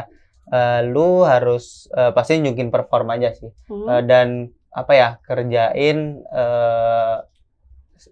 eh, 0.49 0.81
lu 0.85 1.09
harus 1.23 1.65
eh, 1.91 2.11
pasti 2.11 2.39
nunjukin 2.39 2.69
perform 2.69 3.11
aja 3.11 3.31
sih 3.31 3.51
Hmm. 3.67 3.87
Eh, 3.91 4.03
dan 4.05 4.29
apa 4.71 4.93
ya 4.95 5.09
kerjain 5.27 5.99
eh, 6.25 7.17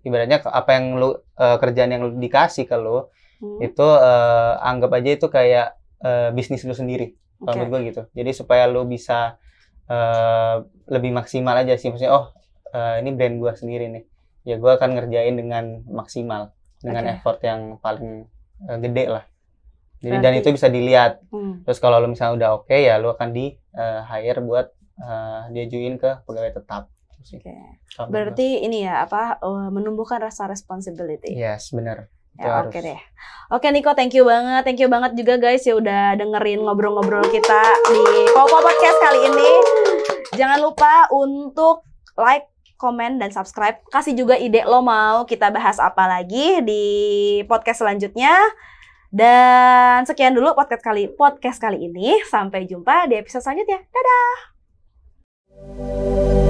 ibaratnya 0.05 0.43
apa 0.45 0.71
yang 0.77 0.99
lu 0.99 1.11
eh, 1.15 1.57
kerjaan 1.59 1.91
yang 1.95 2.03
lu 2.05 2.19
dikasih 2.19 2.67
ke 2.69 2.77
lu 2.77 3.09
Hmm. 3.39 3.63
itu 3.63 3.87
eh, 3.87 4.55
anggap 4.67 4.99
aja 4.99 5.11
itu 5.15 5.31
kayak 5.31 5.79
eh, 6.03 6.35
bisnis 6.35 6.67
lu 6.67 6.75
sendiri 6.75 7.15
kalau 7.39 7.55
Oke. 7.55 7.59
menurut 7.63 7.71
gue 7.71 7.81
gitu 7.95 8.03
jadi 8.11 8.31
supaya 8.35 8.67
lu 8.67 8.83
bisa 8.83 9.39
eh, 9.87 10.57
lebih 10.91 11.15
maksimal 11.15 11.55
aja 11.55 11.79
sih 11.79 11.95
maksudnya 11.95 12.19
oh 12.19 12.35
eh, 12.75 12.99
ini 12.99 13.15
brand 13.15 13.39
gua 13.39 13.55
sendiri 13.55 13.95
nih 13.95 14.03
ya 14.43 14.59
gua 14.59 14.75
akan 14.75 14.91
ngerjain 14.99 15.39
dengan 15.39 15.87
maksimal 15.87 16.51
dengan 16.83 17.07
Oke. 17.07 17.15
effort 17.15 17.39
yang 17.47 17.79
paling 17.79 18.27
eh, 18.67 18.79
gede 18.83 19.05
lah 19.07 19.25
jadi 20.03 20.17
dan 20.19 20.33
itu 20.35 20.51
bisa 20.51 20.67
dilihat 20.67 21.23
Hmm. 21.31 21.63
terus 21.63 21.79
kalau 21.79 22.03
lu 22.03 22.11
misalnya 22.11 22.35
udah 22.43 22.51
oke 22.59 22.75
ya 22.75 22.99
lu 22.99 23.15
akan 23.15 23.31
di 23.31 23.55
eh, 23.55 24.01
hire 24.03 24.43
buat 24.43 24.75
eh, 24.99 25.43
diajuin 25.55 25.97
ke 25.97 26.23
pegawai 26.27 26.53
tetap. 26.55 26.91
Oke. 27.19 27.51
Menurut 27.99 28.11
Berarti 28.11 28.63
ini 28.63 28.87
ya 28.87 29.03
apa 29.03 29.43
eh, 29.43 29.69
menumbuhkan 29.71 30.23
rasa 30.23 30.47
responsibility. 30.47 31.35
yes 31.35 31.75
bener 31.75 32.07
Itu 32.39 32.47
Ya, 32.47 32.63
oke 32.63 32.79
deh. 32.79 33.01
Oke 33.51 33.67
Niko, 33.75 33.99
thank 33.99 34.15
you 34.15 34.23
banget. 34.23 34.63
Thank 34.63 34.79
you 34.79 34.87
banget 34.87 35.19
juga 35.19 35.43
guys 35.43 35.67
ya 35.67 35.75
udah 35.75 36.15
dengerin 36.15 36.63
ngobrol-ngobrol 36.63 37.27
kita 37.35 37.63
di 37.91 38.03
Popo 38.31 38.63
Podcast 38.63 38.99
kali 39.03 39.27
ini. 39.27 39.51
Jangan 40.39 40.63
lupa 40.63 41.11
untuk 41.11 41.83
like, 42.15 42.47
komen, 42.79 43.19
dan 43.19 43.35
subscribe. 43.35 43.83
Kasih 43.91 44.15
juga 44.15 44.39
ide 44.39 44.63
lo 44.63 44.81
mau 44.81 45.27
kita 45.27 45.51
bahas 45.51 45.83
apa 45.83 46.07
lagi 46.07 46.63
di 46.63 46.85
podcast 47.51 47.83
selanjutnya. 47.83 48.33
Dan 49.11 50.07
sekian 50.07 50.33
dulu 50.33 50.55
podcast 50.55 50.81
kali 50.81 51.11
podcast 51.11 51.59
kali 51.59 51.91
ini. 51.91 52.23
Sampai 52.31 52.71
jumpa 52.71 53.11
di 53.11 53.19
episode 53.19 53.43
selanjutnya. 53.43 53.83
Dadah. 53.83 54.58
Música 55.69 56.48